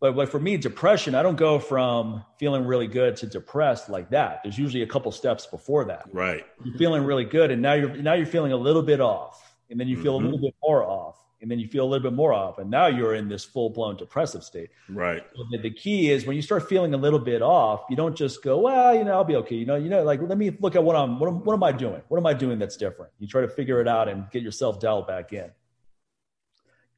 [0.00, 4.10] but but for me, depression, I don't go from feeling really good to depressed like
[4.10, 4.40] that.
[4.42, 6.08] There's usually a couple steps before that.
[6.12, 6.44] Right.
[6.64, 9.78] You're feeling really good, and now you're now you're feeling a little bit off, and
[9.78, 10.26] then you feel mm-hmm.
[10.26, 12.68] a little bit more off, and then you feel a little bit more off, and
[12.68, 14.70] now you're in this full blown depressive state.
[14.88, 15.22] Right.
[15.36, 18.16] So the, the, key is when you start feeling a little bit off, you don't
[18.16, 19.54] just go, well, you know, I'll be okay.
[19.54, 21.62] You know, you know, like let me look at what I'm what, am, what am
[21.62, 22.02] I doing?
[22.08, 23.12] What am I doing that's different?
[23.20, 25.50] You try to figure it out and get yourself dialed back in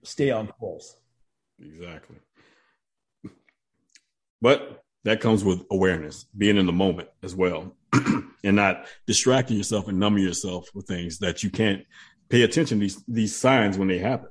[0.03, 0.97] stay on course.
[1.61, 2.17] Exactly.
[4.41, 7.77] But that comes with awareness, being in the moment as well,
[8.45, 11.85] and not distracting yourself and numbing yourself with things that you can't
[12.29, 14.29] pay attention to these these signs when they happen.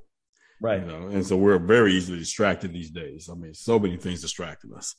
[0.61, 0.81] Right.
[0.81, 1.07] You know?
[1.07, 3.29] And so we're very easily distracted these days.
[3.31, 4.95] I mean, so many things distracting us.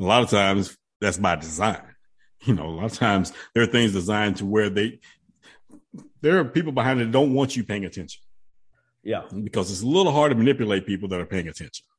[0.00, 1.82] A lot of times that's by design.
[2.44, 5.00] You know, a lot of times there are things designed to where they
[6.20, 8.20] there are people behind it that don't want you paying attention.
[9.04, 9.22] Yeah.
[9.42, 11.86] Because it's a little hard to manipulate people that are paying attention.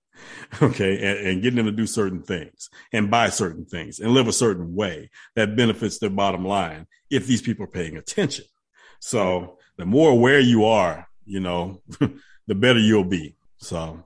[0.61, 0.93] Okay.
[0.93, 4.31] And, and getting them to do certain things and buy certain things and live a
[4.31, 8.45] certain way that benefits their bottom line if these people are paying attention.
[9.01, 11.81] So the more aware you are, you know,
[12.47, 13.35] the better you'll be.
[13.57, 14.05] So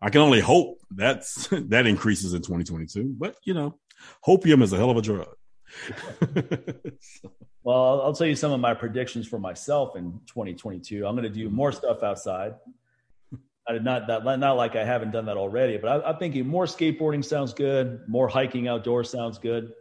[0.00, 3.14] I can only hope that's that increases in 2022.
[3.18, 3.78] But you know,
[4.26, 5.28] hopium is a hell of a drug.
[7.62, 11.06] Well, I'll tell you some of my predictions for myself in 2022.
[11.06, 11.56] I'm going to do mm-hmm.
[11.56, 12.54] more stuff outside.
[13.68, 16.46] I did not that not like I haven't done that already, but I, am thinking
[16.46, 18.00] more skateboarding sounds good.
[18.08, 19.72] More hiking outdoors sounds good.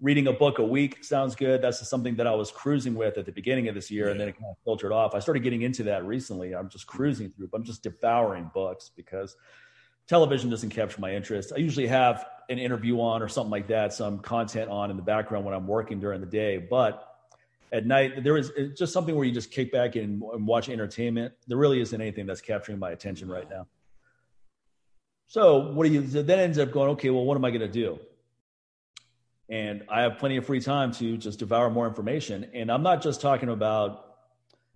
[0.00, 1.62] Reading a book a week sounds good.
[1.62, 4.10] That's something that I was cruising with at the beginning of this year, yeah.
[4.10, 5.14] and then it kind of filtered off.
[5.14, 6.54] I started getting into that recently.
[6.54, 9.36] I'm just cruising through, but I'm just devouring books because
[10.08, 11.52] television doesn't capture my interest.
[11.54, 15.02] I usually have an interview on or something like that, some content on in the
[15.02, 16.58] background when I'm working during the day.
[16.58, 17.02] But
[17.72, 21.34] at night, there is just something where you just kick back and, and watch entertainment.
[21.48, 23.66] There really isn't anything that's capturing my attention right now.
[25.26, 27.68] So what do you then ends up going, okay, well, what am I going to
[27.68, 27.98] do?
[29.48, 32.48] And I have plenty of free time to just devour more information.
[32.54, 34.05] And I'm not just talking about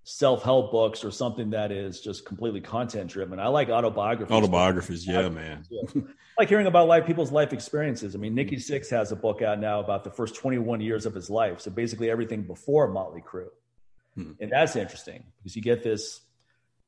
[0.04, 3.38] self-help books or something that is just completely content driven.
[3.38, 4.34] I like autobiographies.
[4.34, 5.64] Autobiographies, yeah, man.
[5.94, 6.02] I
[6.38, 8.14] like hearing about life people's life experiences.
[8.14, 11.14] I mean, Nikki Sixx has a book out now about the first 21 years of
[11.14, 11.60] his life.
[11.60, 13.48] So basically everything before Motley Crue.
[14.14, 14.32] Hmm.
[14.40, 16.20] And that's interesting because you get this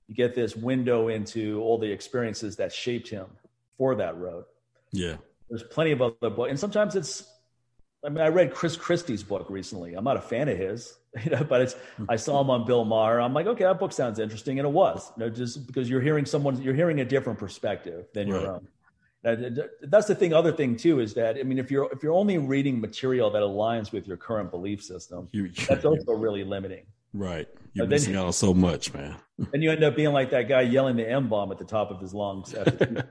[0.08, 3.26] you get this window into all the experiences that shaped him
[3.78, 4.44] for that road.
[4.90, 5.16] Yeah.
[5.48, 6.50] There's plenty of other books.
[6.50, 7.24] And sometimes it's
[8.04, 9.94] I mean, I read Chris Christie's book recently.
[9.94, 11.76] I'm not a fan of his, you know, but it's
[12.08, 13.20] I saw him on Bill Maher.
[13.20, 16.00] I'm like, okay, that book sounds interesting, and it was, you know, just because you're
[16.00, 18.48] hearing someone, you're hearing a different perspective than your right.
[18.48, 18.68] own.
[19.22, 20.32] That's the thing.
[20.32, 23.42] Other thing too is that I mean, if you're if you're only reading material that
[23.42, 26.86] aligns with your current belief system, you, that's also really limiting.
[27.14, 29.16] Right, you're but missing out so much, man.
[29.52, 31.90] And you end up being like that guy yelling the M bomb at the top
[31.90, 32.54] of his lungs.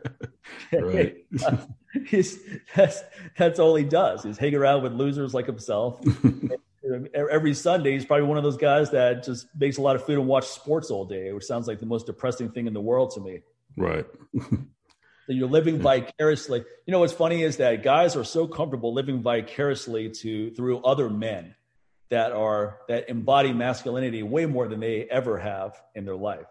[0.73, 1.17] right.
[2.07, 2.39] He's,
[2.75, 3.03] that's
[3.37, 5.99] that's all he does is hang around with losers like himself.
[7.13, 10.17] Every Sunday, he's probably one of those guys that just makes a lot of food
[10.17, 13.11] and watch sports all day, which sounds like the most depressing thing in the world
[13.11, 13.41] to me.
[13.77, 14.05] Right.
[14.33, 16.63] that you're living vicariously.
[16.85, 21.09] You know what's funny is that guys are so comfortable living vicariously to through other
[21.09, 21.55] men
[22.11, 26.45] that are that embody masculinity way more than they ever have in their life.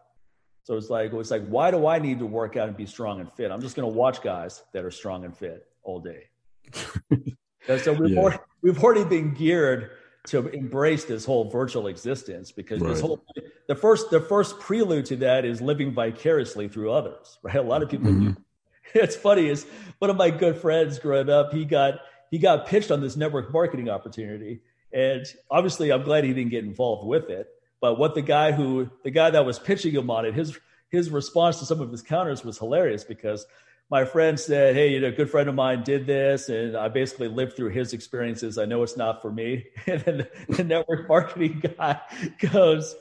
[0.65, 3.21] So it's like it's like why do I need to work out and be strong
[3.21, 3.51] and fit?
[3.51, 6.25] I'm just going to watch guys that are strong and fit all day.
[7.79, 8.19] so we've, yeah.
[8.19, 9.91] already, we've already been geared
[10.29, 12.91] to embrace this whole virtual existence because right.
[12.91, 13.25] this whole
[13.69, 17.83] the first the first prelude to that is living vicariously through others right a lot
[17.83, 18.33] of people mm-hmm.
[18.95, 19.67] it's funny is
[19.99, 22.01] one of my good friends growing up he got
[22.31, 24.61] he got pitched on this network marketing opportunity
[24.93, 27.49] and obviously i'm glad he didn't get involved with it
[27.81, 30.59] but what the guy who the guy that was pitching him on it his
[30.91, 33.47] his response to some of his counters was hilarious because
[33.91, 36.89] my friend said, Hey, you know, a good friend of mine did this, and I
[36.89, 38.57] basically lived through his experiences.
[38.57, 39.67] I know it's not for me.
[39.87, 42.01] And then the network marketing guy
[42.53, 42.95] goes,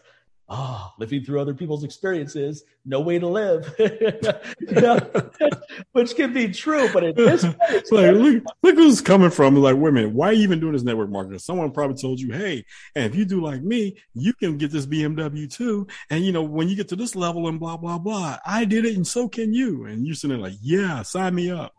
[0.49, 3.67] oh, living through other people's experiences, no way to live,
[5.91, 7.43] which can be true, but it is
[7.91, 9.55] like, look, look who's coming from.
[9.55, 11.39] Like, wait a minute, why are you even doing this network marketing?
[11.39, 14.85] Someone probably told you, hey, and if you do like me, you can get this
[14.85, 15.87] BMW too.
[16.09, 18.85] And you know, when you get to this level and blah, blah, blah, I did
[18.85, 19.85] it and so can you.
[19.85, 21.73] And you're sitting there like, yeah, sign me up.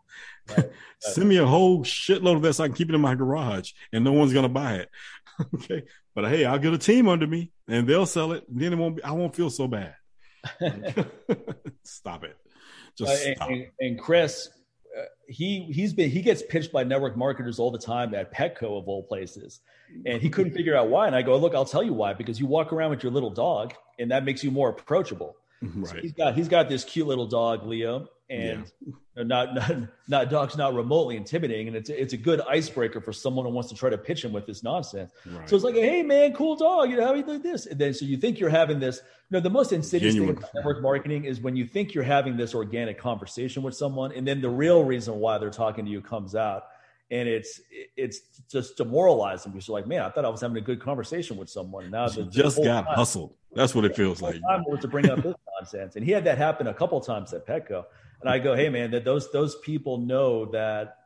[0.49, 0.69] Right.
[0.99, 2.57] Send me a whole shitload of this.
[2.57, 4.89] So I can keep it in my garage and no one's going to buy it.
[5.55, 5.83] okay.
[6.13, 8.43] But hey, I'll get a team under me and they'll sell it.
[8.49, 9.95] Then it won't be, I won't feel so bad.
[11.83, 12.37] stop it.
[12.97, 13.49] Just uh, stop.
[13.49, 14.49] And, and, Chris,
[14.97, 18.77] uh, he he's been he gets pitched by network marketers all the time at Petco
[18.77, 19.61] of all places,
[20.05, 21.07] and he couldn't figure out why.
[21.07, 22.13] And I go, look, I'll tell you why.
[22.13, 25.37] Because you walk around with your little dog, and that makes you more approachable.
[25.61, 25.87] Right.
[25.87, 28.71] So he's got he's got this cute little dog, Leo, and
[29.15, 29.23] yeah.
[29.23, 29.71] not, not
[30.07, 33.69] not dog's not remotely intimidating, and it's it's a good icebreaker for someone who wants
[33.69, 35.11] to try to pitch him with this nonsense.
[35.25, 35.47] Right.
[35.49, 37.93] So it's like, hey man, cool dog, you know how you do this, and then
[37.93, 39.01] so you think you're having this.
[39.29, 40.35] You know, the most insidious Genuine.
[40.35, 44.13] thing about network marketing is when you think you're having this organic conversation with someone,
[44.13, 46.63] and then the real reason why they're talking to you comes out
[47.11, 47.59] and it's
[47.97, 51.35] it's just demoralizing because you're like, man, I thought I was having a good conversation
[51.35, 51.91] with someone.
[51.91, 53.35] Now the, just got time, hustled.
[53.53, 54.35] That's what it feels like.
[54.41, 57.33] Time was to bring up this nonsense, and he had that happen a couple times
[57.33, 57.83] at Petco.
[58.21, 60.97] And I go, hey man, that those those people know that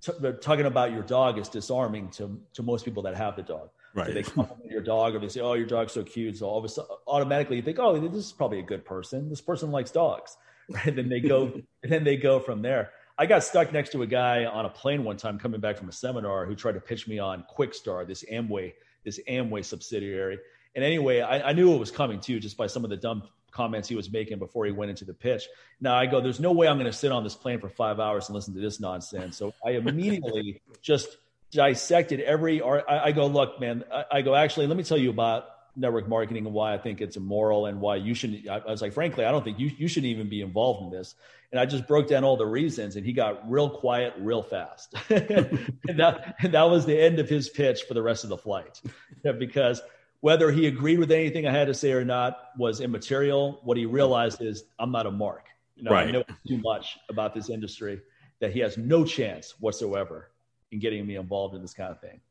[0.00, 3.70] t- talking about your dog is disarming to to most people that have the dog.
[3.94, 4.08] Right.
[4.08, 6.58] So they compliment your dog, or they say, "Oh, your dog's so cute." So all
[6.58, 9.28] of a sudden, automatically you think, "Oh, this is probably a good person.
[9.28, 10.86] This person likes dogs." Right?
[10.86, 11.52] And then they go,
[11.82, 12.90] and then they go from there.
[13.18, 15.90] I got stuck next to a guy on a plane one time coming back from
[15.90, 18.72] a seminar who tried to pitch me on Quixtar, this Amway,
[19.04, 20.38] this Amway subsidiary.
[20.74, 23.24] And anyway, I, I, knew it was coming too, just by some of the dumb
[23.54, 25.48] comments he was making before he went into the pitch.
[25.80, 28.00] Now I go, there's no way I'm going to sit on this plane for five
[28.00, 29.36] hours and listen to this nonsense.
[29.36, 31.16] So I immediately just
[31.50, 32.60] dissected every.
[32.60, 33.84] I, I go, look, man.
[33.92, 35.46] I, I go, actually, let me tell you about
[35.76, 38.48] network marketing and why I think it's immoral and why you shouldn't.
[38.48, 41.14] I was like, frankly, I don't think you, you shouldn't even be involved in this.
[41.52, 44.94] And I just broke down all the reasons and he got real quiet real fast.
[45.08, 48.38] and, that, and that was the end of his pitch for the rest of the
[48.38, 48.80] flight
[49.38, 49.80] because
[50.24, 53.60] whether he agreed with anything I had to say or not was immaterial.
[53.62, 55.48] What he realized is I'm not a mark.
[55.76, 56.08] You know, right.
[56.08, 58.00] I know too much about this industry
[58.40, 60.30] that he has no chance whatsoever
[60.72, 62.22] in getting me involved in this kind of thing.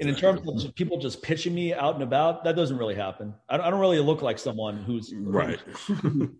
[0.00, 3.34] And in terms of people just pitching me out and about, that doesn't really happen.
[3.50, 5.60] I don't, I don't really look like someone who's right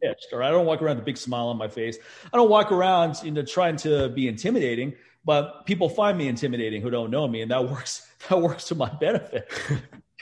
[0.03, 1.99] pitched, or I don't walk around with a big smile on my face.
[2.33, 4.95] I don't walk around, you know, trying to be intimidating.
[5.27, 8.07] But people find me intimidating who don't know me, and that works.
[8.31, 9.49] That works to my benefit.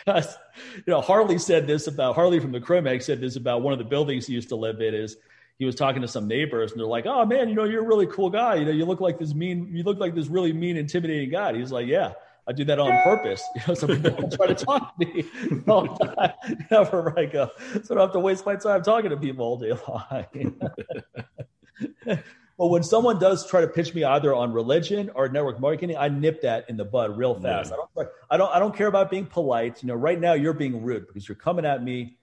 [0.06, 0.36] Because,
[0.76, 3.78] you know, Harley said this about Harley from the Cro-Mags said this about one of
[3.78, 4.94] the buildings he used to live in.
[4.94, 5.16] Is
[5.58, 7.86] he was talking to some neighbors and they're like, "Oh man, you know, you're a
[7.86, 8.54] really cool guy.
[8.54, 11.54] You know, you look like this mean, you look like this really mean, intimidating guy."
[11.54, 12.12] He's like, "Yeah."
[12.48, 13.42] I do that on purpose.
[13.56, 15.24] You know, some people try to talk to me
[15.66, 16.58] all the time.
[16.70, 19.44] Never I go, uh, so I don't have to waste my time talking to people
[19.44, 19.72] all day
[22.06, 22.36] long.
[22.58, 26.08] But when someone does try to pitch me either on religion or network marketing, I
[26.08, 27.70] nip that in the bud real fast.
[27.70, 27.76] Yeah.
[27.76, 29.82] I don't I don't I don't care about being polite.
[29.82, 32.16] You know, right now you're being rude because you're coming at me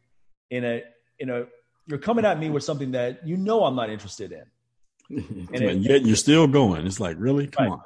[0.49, 0.83] in a
[1.19, 1.45] in a
[1.85, 4.43] you're coming at me with something that you know I'm not interested in.
[5.53, 6.87] and it, yet you're still going.
[6.87, 7.47] It's like, really?
[7.47, 7.73] Come right.
[7.73, 7.81] on.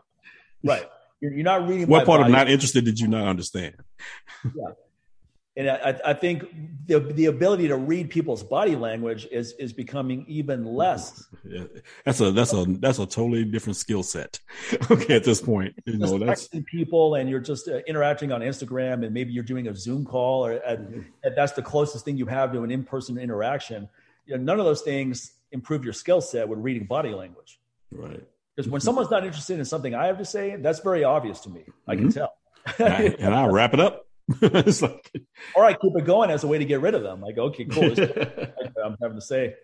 [0.64, 0.86] Right.
[1.20, 1.88] You're, you're not reading.
[1.88, 2.32] What part body.
[2.32, 3.76] of not interested did you not understand?
[4.46, 4.72] yeah.
[5.58, 6.46] And I, I, think
[6.86, 11.26] the the ability to read people's body language is is becoming even less.
[11.50, 11.64] Yeah.
[12.04, 14.38] That's a that's a that's a totally different skill set.
[14.92, 19.06] okay, at this point, you know that's people, and you're just uh, interacting on Instagram,
[19.06, 21.00] and maybe you're doing a Zoom call, or mm-hmm.
[21.34, 23.88] that's the closest thing you have to an in person interaction.
[24.26, 27.62] You know, none of those things improve your skill set with reading body language.
[27.92, 28.22] Right.
[28.54, 31.50] Because when someone's not interested in something I have to say, that's very obvious to
[31.50, 31.64] me.
[31.88, 32.20] I can mm-hmm.
[32.20, 32.34] tell.
[32.80, 34.07] and, I, and I wrap it up.
[34.42, 35.12] it's like,
[35.56, 37.22] or I keep it going as a way to get rid of them.
[37.22, 37.84] Like, okay, cool.
[38.84, 39.56] I'm having to say.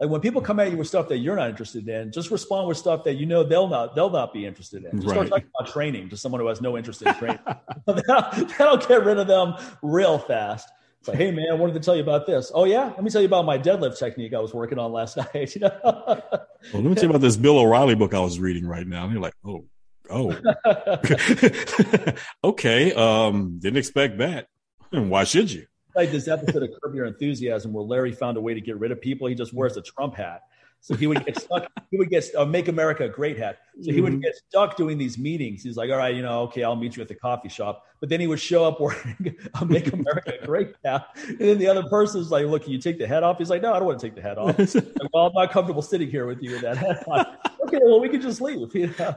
[0.00, 2.66] Like when people come at you with stuff that you're not interested in, just respond
[2.66, 4.90] with stuff that you know they'll not they'll not be interested in.
[5.00, 5.14] Just right.
[5.14, 7.38] start talking about training to someone who has no interest in training.
[7.86, 10.68] that'll, that'll get rid of them real fast.
[10.98, 12.50] It's like, hey man, I wanted to tell you about this.
[12.52, 15.16] Oh yeah, let me tell you about my deadlift technique I was working on last
[15.16, 15.54] night.
[15.54, 15.80] You know?
[15.84, 19.04] well, let me tell you about this Bill O'Reilly book I was reading right now.
[19.04, 19.64] And you're like, oh,
[20.10, 20.36] oh,
[22.44, 22.92] okay.
[22.92, 24.48] Um, didn't expect that.
[24.92, 25.66] And why should you?
[25.94, 28.90] Like this episode of Curb Your Enthusiasm where Larry found a way to get rid
[28.90, 29.28] of people.
[29.28, 30.42] He just wears a Trump hat.
[30.84, 31.66] So he would get stuck.
[31.90, 33.58] He would get uh, "Make America Great" hat.
[33.80, 34.22] So he would mm-hmm.
[34.22, 35.62] get stuck doing these meetings.
[35.62, 38.08] He's like, "All right, you know, okay, I'll meet you at the coffee shop." But
[38.08, 41.84] then he would show up wearing a "Make America Great" hat, and then the other
[41.84, 44.00] person's like, "Look, can you take the hat off?" He's like, "No, I don't want
[44.00, 46.62] to take the hat off." like, well, I'm not comfortable sitting here with you with
[46.62, 47.24] that hat on.
[47.64, 48.74] okay, well, we can just leave.
[48.74, 49.16] You know?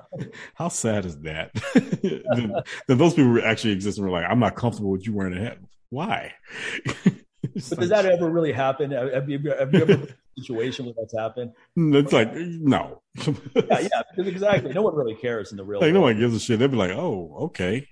[0.54, 1.52] How sad is that?
[1.74, 2.54] then,
[2.88, 5.42] then, those people actually exist and were like, "I'm not comfortable with you wearing a
[5.42, 5.58] hat."
[5.90, 6.34] Why?
[6.86, 8.92] but does that ever really happen?
[8.92, 10.08] Have you, have you ever
[10.38, 11.52] situation where that's happened?
[11.76, 13.02] It's like no.
[13.26, 14.74] yeah, yeah, exactly.
[14.74, 15.80] No one really cares in the real.
[15.80, 15.94] Like world.
[15.94, 16.60] no one gives a shit.
[16.60, 17.88] They'd be like, oh, okay.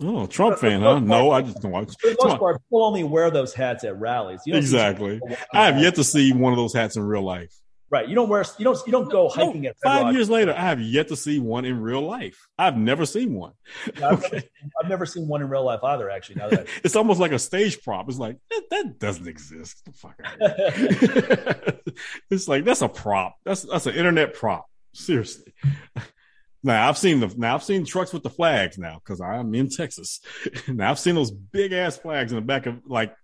[0.00, 0.98] Oh, Trump fan, huh?
[0.98, 1.94] No, I just don't watch.
[2.00, 4.40] For the most part, people only wear those hats at rallies.
[4.46, 5.20] exactly.
[5.52, 7.54] I have yet to see one of those hats in real life.
[7.88, 8.08] Right.
[8.08, 8.44] You don't wear.
[8.58, 8.78] You don't.
[8.84, 10.52] You don't go hiking no, at five years later.
[10.52, 12.48] I have yet to see one in real life.
[12.58, 13.52] I've never seen one.
[13.96, 14.36] Yeah, I've, okay.
[14.36, 14.46] never,
[14.82, 16.10] I've, never, seen one in real life either.
[16.10, 18.08] Actually, now that it's almost like a stage prop.
[18.08, 19.84] It's like that, that doesn't exist.
[19.84, 20.16] The fuck.
[22.30, 23.36] it's like that's a prop.
[23.44, 24.66] That's that's an internet prop.
[24.92, 25.54] Seriously.
[26.66, 29.68] Now I've seen the now I've seen trucks with the flags now because I'm in
[29.68, 30.20] Texas.
[30.68, 33.14] Now I've seen those big ass flags in the back of like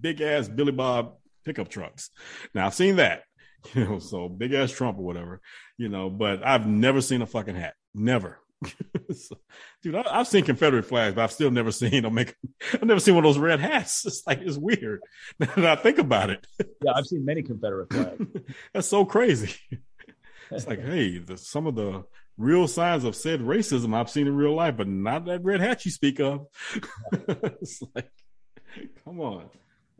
[0.00, 1.14] big ass Billy Bob
[1.46, 2.10] pickup trucks.
[2.54, 3.22] Now I've seen that.
[3.74, 5.40] you know, so big ass Trump or whatever,
[5.76, 7.74] you know, but I've never seen a fucking hat.
[7.94, 8.38] Never.
[9.14, 9.36] so,
[9.82, 12.34] dude, I, have seen Confederate flags, but I've still never seen them make,
[12.74, 14.04] I've never seen one of those red hats.
[14.06, 15.00] It's like, it's weird.
[15.38, 16.46] Now that I think about it.
[16.84, 18.26] Yeah, I've seen many Confederate flags.
[18.74, 19.54] That's so crazy.
[20.50, 22.04] It's like, hey, the, some of the
[22.36, 25.84] real signs of said racism I've seen in real life, but not that red hat
[25.84, 26.46] you speak of.
[27.28, 28.10] it's like,
[29.04, 29.48] come on.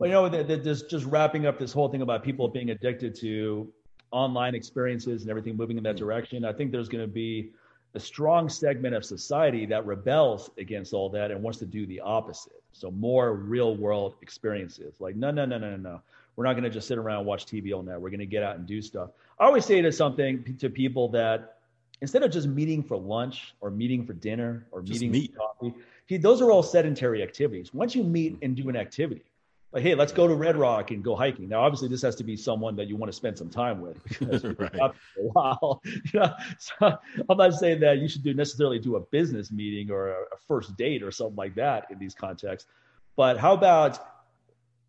[0.01, 3.13] Well, you know, the, just just wrapping up this whole thing about people being addicted
[3.17, 3.71] to
[4.09, 5.99] online experiences and everything moving in that mm.
[5.99, 6.43] direction.
[6.43, 7.51] I think there's going to be
[7.93, 11.99] a strong segment of society that rebels against all that and wants to do the
[11.99, 12.63] opposite.
[12.71, 14.95] So more real world experiences.
[14.99, 16.01] Like, no, no, no, no, no.
[16.35, 18.01] We're not going to just sit around and watch TV all night.
[18.01, 19.11] We're going to get out and do stuff.
[19.39, 21.57] I always say to something to people that
[22.01, 25.33] instead of just meeting for lunch or meeting for dinner or just meeting meet.
[25.33, 27.71] for coffee, those are all sedentary activities.
[27.71, 28.45] Once you meet mm.
[28.45, 29.23] and do an activity,
[29.71, 31.47] like, hey, let's go to Red Rock and go hiking.
[31.47, 34.03] Now, obviously, this has to be someone that you want to spend some time with
[34.19, 34.75] because right.
[34.75, 35.81] a while.
[36.13, 36.97] You know, so
[37.29, 40.37] I'm not saying that you should do necessarily do a business meeting or a, a
[40.47, 42.69] first date or something like that in these contexts.
[43.15, 43.99] But how about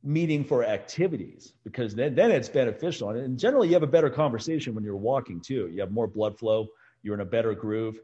[0.03, 1.53] meeting for activities?
[1.64, 5.41] Because then then it's beneficial, and generally you have a better conversation when you're walking
[5.41, 5.68] too.
[5.72, 6.68] You have more blood flow.
[7.03, 8.01] You're in a better groove.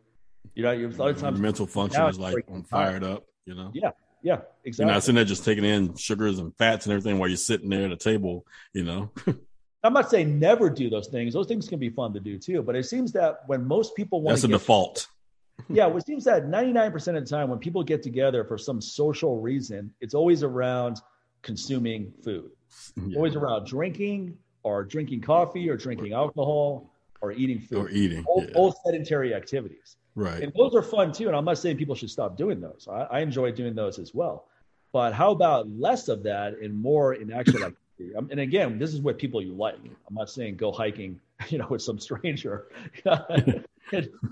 [0.54, 3.24] You know, a lot of times Your mental function is like fired up.
[3.46, 3.70] You know.
[3.74, 3.90] Yeah,
[4.22, 4.86] yeah, exactly.
[4.86, 7.68] You're not sitting there just taking in sugars and fats and everything while you're sitting
[7.68, 9.10] there at a table, you know.
[9.84, 11.34] I'm not saying never do those things.
[11.34, 12.62] Those things can be fun to do too.
[12.62, 14.42] But it seems that when most people want to.
[14.42, 15.06] that's a default.
[15.68, 19.40] yeah, it seems that 99% of the time when people get together for some social
[19.40, 21.00] reason, it's always around
[21.42, 22.50] consuming food.
[22.96, 23.16] Yeah.
[23.16, 27.78] Always around drinking or drinking coffee or drinking alcohol or eating food.
[27.78, 28.24] Or eating.
[28.26, 28.54] All, yeah.
[28.54, 29.96] all sedentary activities.
[30.18, 30.42] Right.
[30.42, 31.28] And those are fun too.
[31.28, 32.88] And I'm not saying people should stop doing those.
[32.90, 34.46] I, I enjoy doing those as well.
[34.92, 37.76] But how about less of that and more in actual activity?
[38.16, 39.74] Um, and again, this is what people you like.
[40.08, 42.68] I'm not saying go hiking, you know, with some stranger
[43.04, 43.64] in,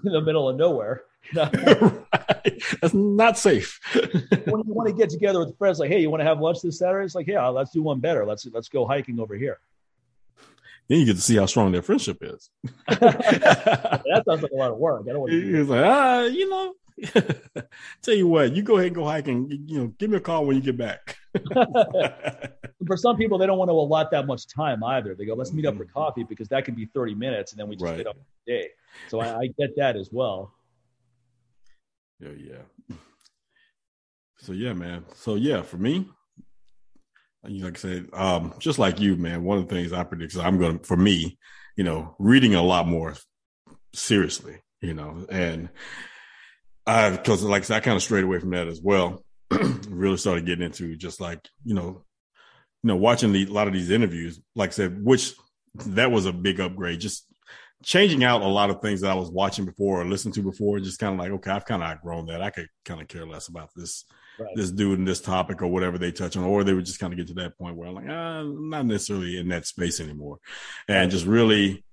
[0.05, 1.03] the middle of nowhere.
[1.35, 2.63] right.
[2.81, 3.81] That's not safe.
[4.45, 6.63] when you want to get together with friends, like, hey, you want to have lunch
[6.63, 7.05] this Saturday?
[7.05, 8.25] It's like, yeah, let's do one better.
[8.25, 9.59] Let's let's go hiking over here.
[10.89, 12.51] Then you get to see how strong their friendship is.
[12.89, 15.03] that sounds like a lot of work.
[15.09, 15.59] I don't want to.
[15.59, 16.75] He's like, ah, you know,
[18.03, 19.65] tell you what, you go ahead and go hiking.
[19.67, 21.17] You know, give me a call when you get back.
[22.87, 25.15] for some people, they don't want to allot that much time either.
[25.15, 25.93] They go, let's meet up for mm-hmm.
[25.93, 27.97] coffee because that can be 30 minutes and then we just right.
[27.97, 28.17] get up
[28.47, 28.69] the day.
[29.09, 30.53] So I, I get that as well.
[32.21, 32.97] Yeah, yeah.
[34.39, 35.05] So yeah, man.
[35.15, 36.09] So yeah, for me,
[37.49, 40.39] like I said, um, just like you, man, one of the things I predict is
[40.39, 41.39] I'm going to, for me,
[41.77, 43.15] you know, reading a lot more
[43.95, 45.69] seriously, you know, and
[46.87, 49.23] I, because like I said, I kind of strayed away from that as well.
[49.51, 52.05] really started getting into just like, you know,
[52.83, 55.35] you know, watching the, a lot of these interviews, like I said, which
[55.75, 57.01] that was a big upgrade.
[57.01, 57.27] Just
[57.85, 60.81] changing out a lot of things that I was watching before or listening to before,
[60.81, 62.43] just kind of like, okay, I've kind of outgrown that.
[62.43, 64.05] I could kind of care less about this
[64.39, 64.55] right.
[64.55, 67.13] this dude and this topic or whatever they touch on, or they would just kind
[67.13, 70.01] of get to that point where I'm like, ah, I'm not necessarily in that space
[70.01, 70.39] anymore,
[70.89, 71.85] and just really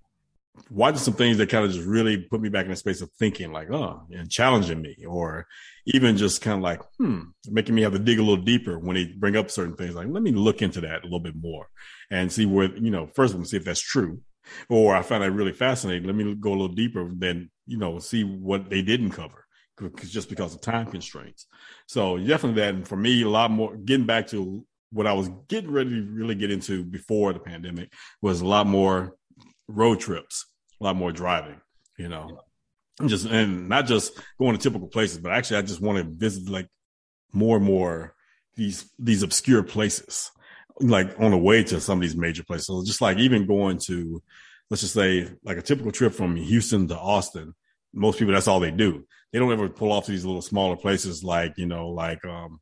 [0.70, 3.12] watching some things that kind of just really put me back in a space of
[3.14, 5.48] thinking, like, oh, and challenging me, or
[5.86, 8.96] even just kind of like, hmm, making me have to dig a little deeper when
[8.96, 9.96] they bring up certain things.
[9.96, 11.68] Like, let me look into that a little bit more
[12.12, 14.22] and see where, you know, first of all, see if that's true.
[14.70, 16.06] Or I find that really fascinating.
[16.06, 19.43] Let me go a little deeper than you know, see what they didn't cover
[20.06, 21.48] just because of time constraints.
[21.88, 22.76] So definitely that.
[22.76, 26.08] And for me, a lot more getting back to what I was getting ready to
[26.12, 29.16] really get into before the pandemic was a lot more
[29.68, 30.46] road trips,
[30.80, 31.60] a lot more driving,
[31.98, 32.42] you know,
[33.08, 36.48] just, and not just going to typical places, but actually I just want to visit
[36.48, 36.68] like
[37.32, 38.14] more and more
[38.56, 40.30] these, these obscure places,
[40.80, 42.68] like on the way to some of these major places.
[42.68, 44.22] So just like even going to,
[44.70, 47.56] let's just say like a typical trip from Houston to Austin,
[47.94, 49.06] most people, that's all they do.
[49.34, 52.62] They don't ever pull off to these little smaller places like, you know, like, um,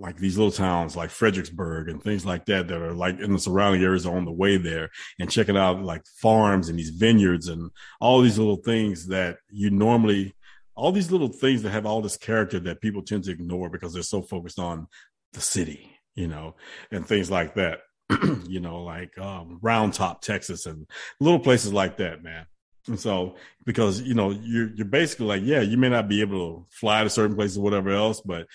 [0.00, 3.38] like these little towns like Fredericksburg and things like that that are like in the
[3.38, 4.88] surrounding areas on the way there
[5.18, 9.68] and checking out like farms and these vineyards and all these little things that you
[9.68, 10.34] normally
[10.74, 13.92] all these little things that have all this character that people tend to ignore because
[13.92, 14.86] they're so focused on
[15.34, 16.56] the city, you know,
[16.90, 17.80] and things like that.
[18.48, 20.88] you know, like um, Round Top, Texas, and
[21.20, 22.46] little places like that, man.
[22.88, 26.38] And so, because you know, you're you're basically like, yeah, you may not be able
[26.38, 28.46] to fly to certain places or whatever else, but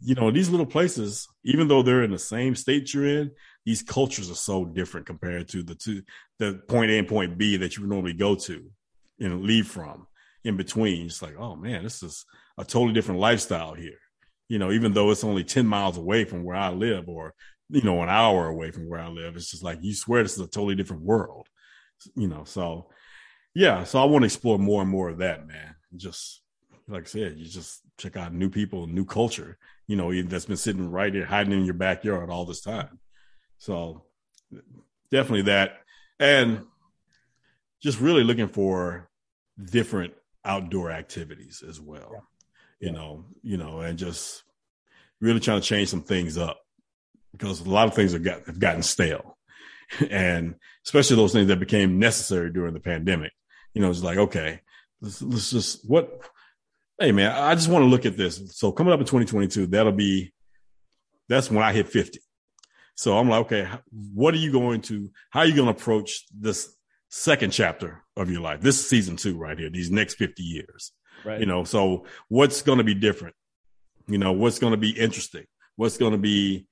[0.00, 3.32] you know, these little places, even though they're in the same state you're in,
[3.66, 6.02] these cultures are so different compared to the two,
[6.38, 8.64] the point A and point B that you would normally go to
[9.20, 10.06] and leave from
[10.44, 11.06] in between.
[11.06, 12.24] It's like, oh man, this is
[12.58, 13.98] a totally different lifestyle here.
[14.48, 17.34] You know, even though it's only 10 miles away from where I live or,
[17.70, 20.34] you know, an hour away from where I live, it's just like you swear this
[20.34, 21.48] is a totally different world.
[22.14, 22.90] You know, so
[23.54, 25.76] yeah, so I want to explore more and more of that, man.
[25.96, 26.40] Just
[26.88, 30.56] like I said, you just check out new people, new culture, you know, that's been
[30.56, 32.98] sitting right there hiding in your backyard all this time.
[33.58, 34.04] So
[35.10, 35.78] definitely that.
[36.18, 36.66] And
[37.82, 39.08] just really looking for
[39.62, 42.10] different outdoor activities as well.
[42.12, 42.88] Yeah.
[42.88, 42.92] You yeah.
[42.92, 44.42] know, you know, and just
[45.20, 46.58] really trying to change some things up
[47.32, 49.38] because a lot of things have, got, have gotten stale.
[50.10, 53.32] and especially those things that became necessary during the pandemic
[53.74, 54.60] you know, it's like, okay,
[55.00, 56.20] let's, let's just what,
[56.98, 58.40] hey man, I just want to look at this.
[58.56, 60.32] So coming up in 2022, that'll be,
[61.28, 62.20] that's when I hit 50.
[62.94, 66.24] So I'm like, okay, what are you going to, how are you going to approach
[66.32, 66.74] this
[67.10, 68.60] second chapter of your life?
[68.60, 70.92] This is season two right here, these next 50 years.
[71.24, 71.40] Right.
[71.40, 73.34] You know, so what's going to be different?
[74.06, 75.46] You know, what's going to be interesting?
[75.76, 76.66] What's going to be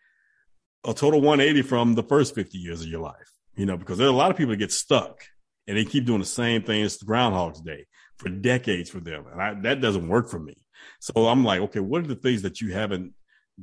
[0.85, 3.33] a total 180 from the first 50 years of your life?
[3.57, 5.25] You know, because there are a lot of people that get stuck
[5.67, 7.87] and they keep doing the same thing as Groundhog's Day
[8.19, 9.25] for decades for them.
[9.31, 10.57] And I, that doesn't work for me.
[11.01, 13.13] So I'm like, okay, what are the things that you haven't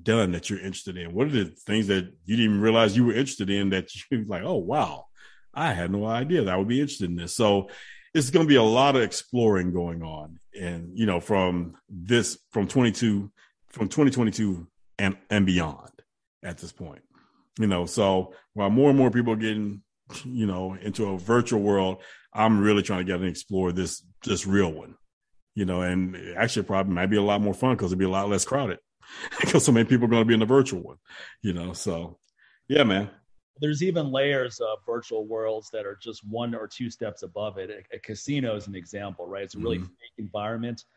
[0.02, 1.14] done that you're interested in?
[1.14, 4.26] What are the things that you didn't even realize you were interested in that you
[4.26, 5.06] like, oh, wow,
[5.54, 7.36] I had no idea that I would be interested in this.
[7.36, 7.70] So
[8.14, 10.40] it's going to be a lot of exploring going on.
[10.60, 13.32] And, you know, from this, from 22,
[13.70, 15.92] from 2022 and, and beyond
[16.44, 17.02] at this point,
[17.60, 19.82] you know, so while more and more people are getting
[20.26, 22.02] you know, into a virtual world,
[22.34, 24.96] I'm really trying to get and explore this this real one,
[25.56, 28.10] you know, and actually probably might be a lot more fun because it'd be a
[28.10, 28.80] lot less crowded
[29.40, 30.98] because so many people are going to be in the virtual one,
[31.42, 31.74] you know.
[31.74, 32.18] So,
[32.68, 33.10] yeah, man.
[33.62, 37.70] There's even layers of virtual worlds that are just one or two steps above it.
[37.70, 39.44] A, a casino is an example, right?
[39.44, 39.88] It's a really mm-hmm.
[39.88, 40.84] fake environment.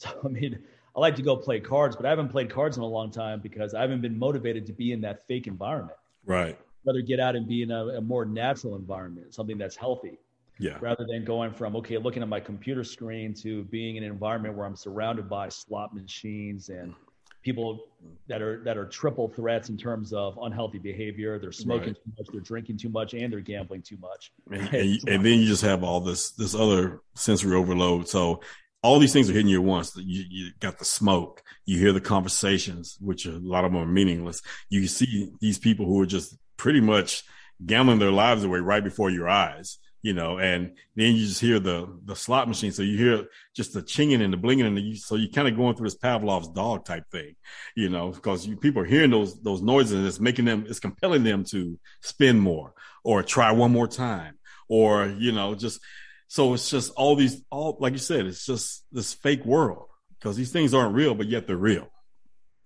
[0.00, 0.56] So, I mean,
[0.94, 3.40] I like to go play cards, but I haven't played cards in a long time
[3.40, 5.98] because I haven't been motivated to be in that fake environment.
[6.24, 6.56] Right
[6.88, 10.18] rather get out and be in a, a more natural environment, something that's healthy.
[10.58, 10.76] Yeah.
[10.80, 14.56] Rather than going from okay, looking at my computer screen to being in an environment
[14.56, 16.94] where I'm surrounded by slot machines and
[17.42, 17.84] people
[18.26, 21.38] that are that are triple threats in terms of unhealthy behavior.
[21.38, 21.96] They're smoking right.
[21.96, 24.32] too much, they're drinking too much, and they're gambling too much.
[24.50, 28.08] And, and, and, then you just have all this this other sensory overload.
[28.08, 28.40] So
[28.82, 29.96] all these things are hitting you at once.
[29.96, 31.42] You, you got the smoke.
[31.66, 34.42] You hear the conversations, which a lot of them are meaningless.
[34.70, 37.24] You see these people who are just pretty much
[37.64, 41.58] gambling their lives away right before your eyes you know, and then you just hear
[41.58, 42.70] the the slot machine.
[42.70, 45.56] So you hear just the chinging and the blinging, and the, so you're kind of
[45.56, 47.34] going through this Pavlov's dog type thing,
[47.74, 50.78] you know, because you, people are hearing those those noises, and it's making them, it's
[50.78, 55.80] compelling them to spend more or try one more time, or you know, just
[56.28, 59.86] so it's just all these, all like you said, it's just this fake world
[60.18, 61.88] because these things aren't real, but yet they're real,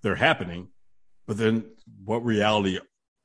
[0.03, 0.69] they're happening,
[1.27, 1.65] but then
[2.05, 2.79] what reality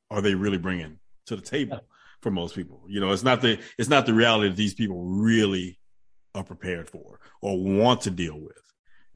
[0.10, 1.82] are they really bringing to the table
[2.22, 2.84] for most people?
[2.88, 5.80] You know, it's not the it's not the reality that these people really
[6.36, 8.62] are prepared for or want to deal with.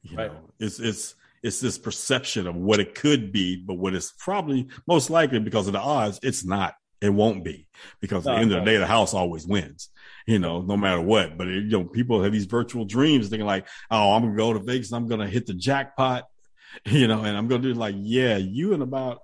[0.04, 0.32] You right.
[0.32, 4.68] know, it's it's it's this perception of what it could be, but what it's probably
[4.88, 6.76] most likely because of the odds, it's not.
[7.02, 7.68] It won't be
[8.00, 9.90] because no, at the end of the day, the house always wins.
[10.28, 11.36] You know, no matter what.
[11.36, 14.54] But it, you know, people have these virtual dreams, thinking like, "Oh, I'm gonna go
[14.54, 16.26] to Vegas, I'm gonna hit the jackpot,"
[16.86, 19.22] you know, and I'm gonna do like, yeah, you and about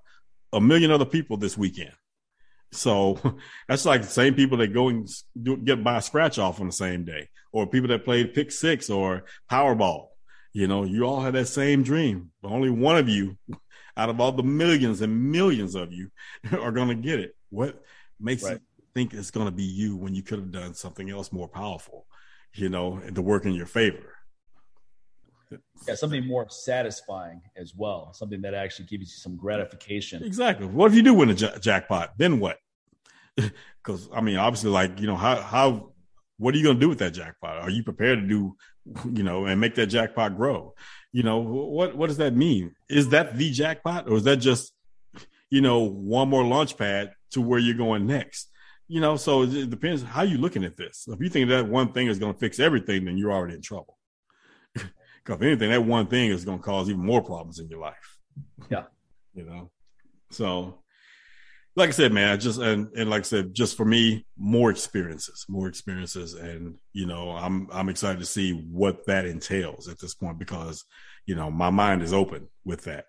[0.53, 1.93] a million other people this weekend.
[2.71, 3.19] So
[3.67, 5.07] that's like the same people that go and
[5.41, 8.89] do, get by scratch off on the same day, or people that played pick six
[8.89, 10.07] or Powerball.
[10.53, 13.37] You know, you all have that same dream, but only one of you
[13.97, 16.09] out of all the millions and millions of you
[16.51, 17.35] are going to get it.
[17.49, 17.81] What
[18.19, 18.53] makes right.
[18.53, 21.47] you think it's going to be you when you could have done something else more
[21.47, 22.05] powerful,
[22.53, 24.16] you know, to work in your favor?
[25.87, 28.13] Yeah, something more satisfying as well.
[28.13, 30.23] Something that actually gives you some gratification.
[30.23, 30.67] Exactly.
[30.67, 32.13] What if you do win a j- jackpot?
[32.17, 32.57] Then what?
[33.83, 35.93] Because I mean, obviously, like you know, how how
[36.37, 37.57] what are you going to do with that jackpot?
[37.57, 38.57] Are you prepared to do,
[39.11, 40.73] you know, and make that jackpot grow?
[41.13, 42.75] You know, what what does that mean?
[42.89, 44.73] Is that the jackpot, or is that just,
[45.49, 48.49] you know, one more launch pad to where you're going next?
[48.87, 51.07] You know, so it depends how you're looking at this.
[51.07, 53.61] If you think that one thing is going to fix everything, then you're already in
[53.61, 53.96] trouble.
[55.27, 58.17] Because anything, that one thing is going to cause even more problems in your life.
[58.69, 58.83] Yeah.
[59.33, 59.71] You know,
[60.31, 60.79] so
[61.75, 64.71] like I said, man, I just and, and like I said, just for me, more
[64.71, 69.99] experiences, more experiences, and you know, I'm I'm excited to see what that entails at
[69.99, 70.83] this point because
[71.25, 73.05] you know my mind is open with that.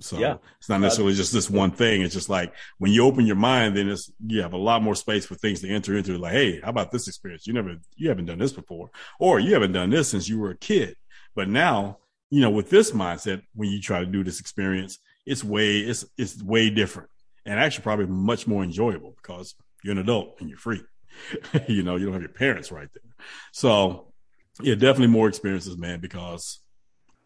[0.00, 0.36] So yeah.
[0.58, 2.02] it's not necessarily just this one thing.
[2.02, 4.94] It's just like when you open your mind, then it's you have a lot more
[4.94, 6.18] space for things to enter into.
[6.18, 7.46] Like, hey, how about this experience?
[7.46, 10.50] You never, you haven't done this before, or you haven't done this since you were
[10.50, 10.96] a kid.
[11.36, 11.98] But now,
[12.30, 16.04] you know, with this mindset, when you try to do this experience, it's way it's
[16.16, 17.10] it's way different
[17.44, 19.54] and actually probably much more enjoyable because
[19.84, 20.82] you're an adult and you're free.
[21.68, 23.14] you know, you don't have your parents right there.
[23.52, 24.12] So
[24.60, 26.60] yeah, definitely more experiences, man, because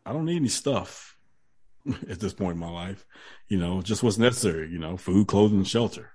[0.05, 1.17] I don't need any stuff
[2.09, 3.05] at this point in my life.
[3.49, 6.13] You know, just what's necessary, you know, food, clothing, shelter.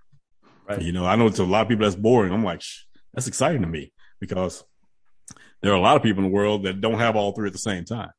[0.67, 0.81] Right.
[0.81, 2.33] You know, I know to a lot of people that's boring.
[2.33, 2.61] I'm like,
[3.13, 4.63] that's exciting to me because
[5.61, 7.53] there are a lot of people in the world that don't have all three at
[7.53, 8.11] the same time.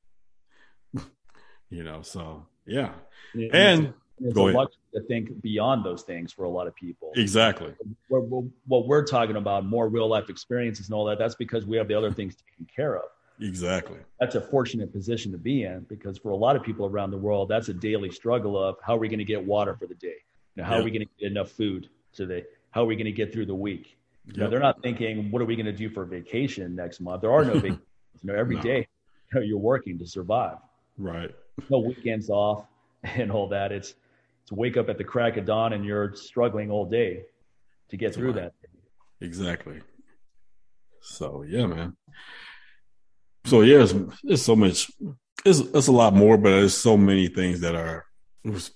[1.70, 2.92] you know, so yeah.
[3.34, 3.94] yeah and
[4.32, 4.68] go ahead.
[4.94, 7.12] to think beyond those things for a lot of people.
[7.16, 7.74] Exactly.
[8.08, 11.76] What, what we're talking about, more real life experiences and all that, that's because we
[11.76, 13.04] have the other things taken care of.
[13.40, 13.98] Exactly.
[14.18, 17.18] That's a fortunate position to be in because for a lot of people around the
[17.18, 19.94] world, that's a daily struggle of how are we going to get water for the
[19.94, 20.16] day?
[20.54, 22.44] You know, how are we going to get enough food today?
[22.70, 23.95] How are we going to get through the week?
[24.26, 27.22] You know, they're not thinking, what are we going to do for vacation next month?
[27.22, 27.80] There are no vacations.
[28.22, 28.62] you know, every no.
[28.62, 28.88] day
[29.32, 30.58] you know, you're working to survive.
[30.98, 31.34] Right.
[31.70, 32.64] No weekends off
[33.02, 33.72] and all that.
[33.72, 33.94] It's
[34.46, 37.22] to wake up at the crack of dawn and you're struggling all day
[37.90, 38.42] to get through right.
[38.42, 38.52] that.
[39.20, 39.80] Exactly.
[41.00, 41.96] So yeah, man.
[43.44, 43.86] So yeah,
[44.24, 44.90] there's so much.
[45.44, 48.05] It's, it's a lot more, but there's so many things that are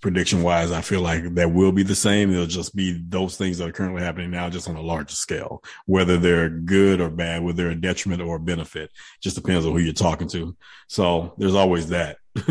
[0.00, 2.32] prediction wise, I feel like that will be the same.
[2.32, 5.62] It'll just be those things that are currently happening now, just on a larger scale,
[5.86, 8.90] whether they're good or bad, whether they're a detriment or a benefit,
[9.20, 10.56] just depends on who you're talking to.
[10.88, 12.18] So there's always that,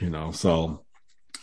[0.00, 0.84] you know, so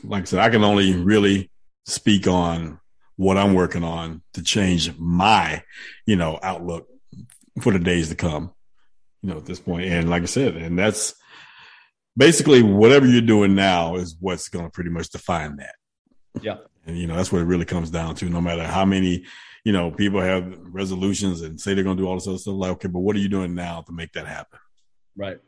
[0.03, 1.49] like I said, I can only really
[1.85, 2.79] speak on
[3.15, 5.63] what I'm working on to change my,
[6.05, 6.87] you know, outlook
[7.61, 8.51] for the days to come,
[9.21, 9.85] you know, at this point.
[9.85, 11.15] And like I said, and that's,
[12.17, 15.75] basically whatever you're doing now is what's going to pretty much define that.
[16.41, 16.57] Yeah.
[16.85, 18.29] And, you know, that's what it really comes down to.
[18.29, 19.25] No matter how many,
[19.63, 22.55] you know, people have resolutions and say they're going to do all this other stuff,
[22.55, 24.59] like, okay, but what are you doing now to make that happen?
[25.15, 25.39] Right.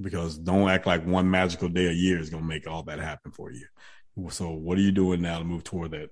[0.00, 2.98] Because don't act like one magical day a year is going to make all that
[2.98, 3.66] happen for you.
[4.30, 6.10] So what are you doing now to move toward that?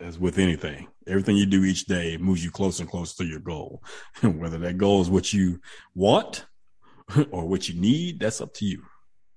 [0.00, 3.38] As with anything, everything you do each day moves you closer and closer to your
[3.38, 3.84] goal.
[4.22, 5.60] Whether that goal is what you
[5.94, 6.44] want
[7.30, 8.82] or what you need, that's up to you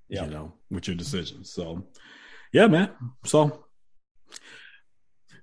[0.08, 0.26] yeah.
[0.26, 1.52] you know, with your decisions.
[1.52, 1.86] So,
[2.52, 2.92] yeah, man.
[3.24, 3.66] So,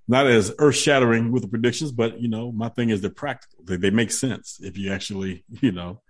[0.09, 3.65] not as earth shattering with the predictions, but you know, my thing is they're practical.
[3.65, 6.01] They, they make sense if you actually, you know,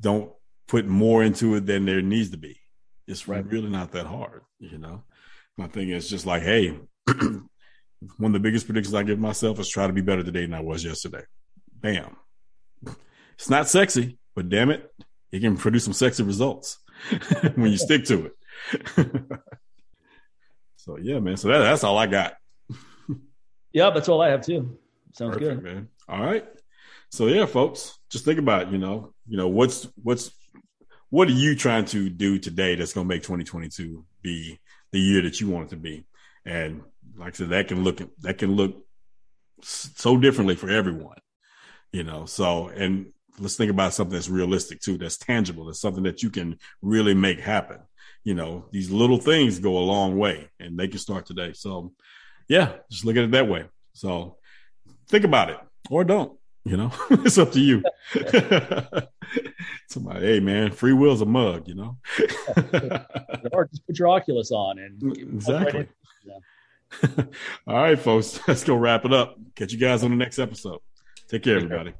[0.00, 0.32] don't
[0.68, 2.60] put more into it than there needs to be.
[3.06, 3.44] It's right.
[3.44, 5.02] really not that hard, you know.
[5.56, 7.46] My thing is just like, hey, one
[8.20, 10.60] of the biggest predictions I give myself is try to be better today than I
[10.60, 11.22] was yesterday.
[11.80, 12.16] Bam.
[13.34, 14.90] It's not sexy, but damn it,
[15.32, 16.78] it can produce some sexy results.
[17.54, 19.12] when you stick to it.
[20.76, 21.36] so yeah, man.
[21.36, 22.36] So that, that's all I got.
[23.72, 24.78] yeah, that's all I have too.
[25.12, 25.88] Sounds Perfect, good, man.
[26.08, 26.44] All right.
[27.10, 30.30] So yeah, folks, just think about you know, you know, what's what's
[31.10, 34.58] what are you trying to do today that's going to make 2022 be
[34.90, 36.04] the year that you want it to be?
[36.44, 36.82] And
[37.16, 38.84] like I said, that can look that can look
[39.62, 41.18] so differently for everyone,
[41.92, 42.26] you know.
[42.26, 46.30] So and let's think about something that's realistic too, that's tangible, that's something that you
[46.30, 47.78] can really make happen.
[48.22, 51.52] You know, these little things go a long way and they can start today.
[51.52, 51.92] So
[52.48, 53.66] yeah, just look at it that way.
[53.92, 54.36] So
[55.08, 55.58] think about it
[55.90, 57.82] or don't, you know, it's up to you.
[59.88, 61.98] Somebody, hey man, free will's a mug, you know.
[63.52, 65.88] or just put your Oculus on and exactly.
[67.66, 69.36] All right, folks, let's go wrap it up.
[69.56, 70.80] Catch you guys on the next episode.
[71.28, 71.92] Take care, everybody.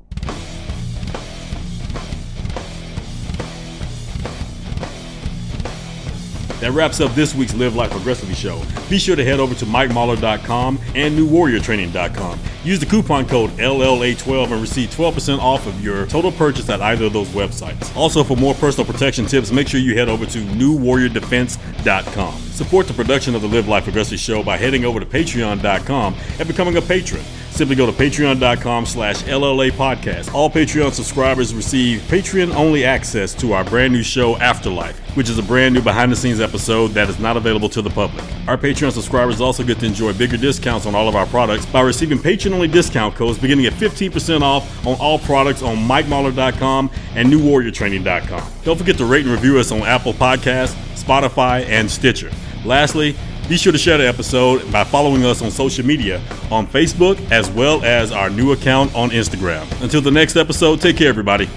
[6.64, 8.62] That wraps up this week's Live Life Aggressively show.
[8.88, 12.40] Be sure to head over to MikeMahler.com and NewWarriorTraining.com.
[12.64, 17.04] Use the coupon code LLA12 and receive 12% off of your total purchase at either
[17.04, 17.94] of those websites.
[17.94, 22.34] Also, for more personal protection tips, make sure you head over to NewWarriorDefense.com.
[22.54, 26.46] Support the production of the Live Life Aggressively show by heading over to Patreon.com and
[26.48, 27.20] becoming a patron.
[27.50, 30.32] Simply go to patreon.com slash LLA podcast.
[30.34, 35.38] All Patreon subscribers receive Patreon only access to our brand new show Afterlife, which is
[35.38, 38.24] a brand new behind the scenes episode that is not available to the public.
[38.48, 41.80] Our Patreon subscribers also get to enjoy bigger discounts on all of our products by
[41.80, 47.32] receiving Patreon only discount codes beginning at 15% off on all products on MikeMahler.com and
[47.32, 48.52] NewWarriorTraining.com.
[48.64, 52.32] Don't forget to rate and review us on Apple Podcasts, Spotify, and Stitcher.
[52.64, 53.14] Lastly,
[53.48, 56.20] be sure to share the episode by following us on social media
[56.50, 59.64] on Facebook as well as our new account on Instagram.
[59.82, 61.48] Until the next episode, take care, everybody.